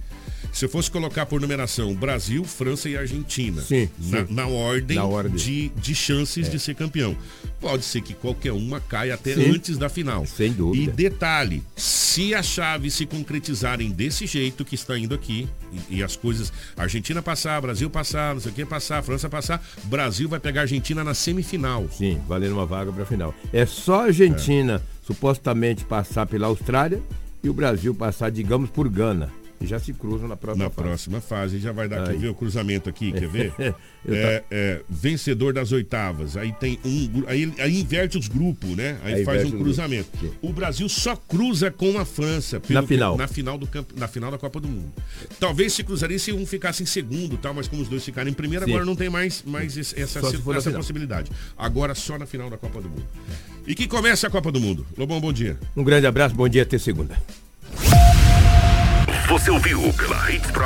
Se 0.53 0.67
eu 0.67 0.69
fosse 0.69 0.89
colocar 0.89 1.27
por 1.27 1.41
numeração 1.41 1.93
Brasil, 1.95 2.45
França 2.45 2.89
e 2.89 2.97
Argentina, 2.97 3.61
Sim, 3.61 3.89
na, 3.99 4.25
sim. 4.25 4.33
na 4.33 4.47
ordem, 4.47 4.97
Na 4.97 5.05
ordem. 5.05 5.35
De, 5.35 5.69
de 5.71 5.95
chances 5.97 6.49
de 6.49 6.61
ser 6.61 6.77
campeão. 6.77 7.17
Pode 7.61 7.85
ser 7.85 8.03
que 8.03 8.15
qualquer 8.15 8.53
uma 8.53 8.79
caia 8.79 9.15
até 9.15 9.35
Sim. 9.35 9.51
antes 9.51 9.77
da 9.77 9.89
final. 9.89 10.25
Sem 10.27 10.53
dúvida. 10.53 10.93
E 10.93 10.95
detalhe, 10.95 11.61
se 11.75 12.33
as 12.37 12.47
chaves 12.47 12.95
se 12.95 13.05
concretizarem 13.05 13.91
desse 13.91 14.27
jeito 14.29 14.65
que 14.65 14.77
está 14.77 14.97
indo 14.97 15.13
aqui, 15.13 15.49
e, 15.91 15.97
e 15.97 16.03
as 16.05 16.15
coisas, 16.15 16.53
Argentina 16.77 17.21
passar, 17.21 17.61
Brasil 17.61 17.91
passar, 17.91 18.35
não 18.35 18.41
sei 18.41 18.53
o 18.53 18.55
que 18.55 18.65
passar, 18.65 19.03
França 19.03 19.29
passar, 19.29 19.61
Brasil 19.85 20.29
vai 20.29 20.39
pegar 20.39 20.61
a 20.61 20.65
Argentina 20.65 21.03
na 21.03 21.15
semifinal. 21.15 21.89
Sim, 21.91 22.21
valendo 22.29 22.53
uma 22.53 22.67
vaga 22.67 22.93
para 22.93 23.03
a 23.03 23.07
final. 23.07 23.35
É 23.53 23.67
só 23.67 24.03
a 24.03 24.05
Argentina 24.05 24.81
supostamente 25.03 25.85
passar 25.85 26.27
pela 26.27 26.47
Austrália 26.47 27.03
e 27.45 27.51
o 27.51 27.53
Brasil 27.53 27.95
passar, 27.95 28.31
digamos, 28.31 28.71
por 28.71 28.89
Gana. 28.89 29.31
E 29.61 29.67
já 29.67 29.79
se 29.79 29.93
cruzam 29.93 30.29
na 30.29 30.37
próxima 30.37 30.65
Na 30.65 30.71
fase. 30.71 30.87
próxima 30.89 31.21
fase, 31.21 31.59
já 31.59 31.73
vai 31.73 31.89
dar, 31.89 32.05
quer 32.05 32.11
Aí. 32.13 32.19
ver 32.19 32.29
o 32.29 32.35
cruzamento 32.35 32.89
aqui, 32.89 33.13
quer 33.13 33.29
ver? 33.29 33.53
É, 34.07 34.45
é, 34.51 34.83
vencedor 34.87 35.55
das 35.55 35.73
oitavas, 35.73 36.37
aí 36.37 36.53
tem 36.53 36.79
um, 36.85 37.25
aí, 37.27 37.51
aí 37.59 37.81
inverte 37.81 38.19
os 38.19 38.29
grupos, 38.29 38.77
né? 38.77 38.99
Aí, 39.03 39.15
Aí 39.15 39.25
faz 39.25 39.43
um 39.47 39.53
cruzamento. 39.53 40.11
O 40.43 40.53
Brasil 40.53 40.87
só 40.91 41.17
cruza 41.17 41.71
com 41.71 41.99
a 41.99 42.05
França 42.05 42.61
Na 42.69 42.83
final. 42.83 43.15
que- 43.15 43.19
na 43.23 43.27
final 43.27 43.57
do 43.57 43.67
campo, 43.67 43.95
na 43.99 44.07
final 44.07 44.31
da 44.31 44.37
Copa 44.37 44.61
do 44.61 44.69
Mundo. 44.69 44.93
Talvez 45.41 45.73
se 45.73 45.83
cruzaria 45.83 46.19
se 46.19 46.33
um 46.35 46.45
ficasse 46.45 46.83
em 46.83 46.87
segundo, 46.87 47.39
tal, 47.39 47.55
mas 47.55 47.67
como 47.67 47.81
os 47.81 47.89
dois 47.89 48.05
ficaram 48.05 48.29
em 48.31 48.35
primeiro, 48.35 48.67
Sim. 48.67 48.73
agora 48.73 48.85
não 48.85 48.95
tem 48.95 49.09
mais, 49.09 49.43
mais 49.43 49.75
essa, 49.79 50.21
na 50.21 50.29
essa 50.59 50.71
possibilidade. 50.71 51.31
Agora 51.57 51.95
só 51.95 52.19
na 52.19 52.27
final 52.27 52.51
da 52.51 52.59
Copa 52.59 52.83
do 52.83 52.91
Mundo. 52.91 53.07
E 53.67 53.75
que 53.75 53.89
comece 53.89 54.27
a 54.27 54.31
Copa 54.31 54.53
do 54.53 54.61
Mundo. 54.61 54.87
Lobão, 54.99 55.19
bom 55.19 55.33
dia. 55.33 55.59
Um 55.75 55.83
grande 55.83 56.07
abraço, 56.07 56.35
bom 56.35 56.47
dia, 56.47 56.61
até 56.65 56.77
segunda. 56.77 57.17
Você 59.29 59.51
ouviu 59.51 59.93
pela 59.95 60.31
Hits 60.31 60.51